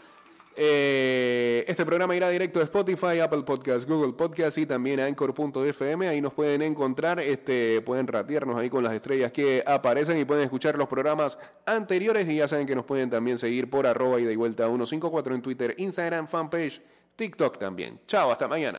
Eh, 0.57 1.65
este 1.69 1.87
programa 1.87 2.15
irá 2.17 2.29
directo 2.29 2.61
a 2.61 2.65
Spotify, 2.65 3.21
Apple 3.21 3.43
Podcast, 3.43 3.89
Google 3.89 4.13
Podcast 4.13 4.59
y 4.59 4.67
también 4.67 5.01
a 5.01 5.07
Anchor.fm. 5.07 6.09
Ahí 6.09 6.21
nos 6.21 6.35
pueden 6.35 6.63
encontrar, 6.63 7.21
este, 7.21 7.81
pueden 7.83 8.07
ratearnos 8.07 8.57
ahí 8.57 8.69
con 8.69 8.83
las 8.83 8.93
estrellas 8.93 9.33
que 9.33 9.63
aparecen 9.67 10.19
y 10.19 10.25
pueden 10.25 10.45
escuchar 10.45 10.77
los 10.77 10.89
programas 10.89 11.39
anteriores. 11.67 12.29
Y 12.29 12.37
ya 12.37 12.49
saben 12.49 12.67
que 12.67 12.75
nos 12.75 12.85
pueden 12.85 13.09
también 13.11 13.39
seguir 13.39 13.71
por 13.71 13.87
arroba 13.87 14.21
y 14.21 14.25
de 14.25 14.37
vuelta 14.37 14.67
154 14.67 15.35
en 15.35 15.43
Twitter, 15.43 15.75
Instagram, 15.79 16.27
fanpage, 16.27 16.83
TikTok 17.17 17.59
también. 17.59 18.01
Chao, 18.07 18.33
hasta 18.33 18.49
mañana. 18.49 18.69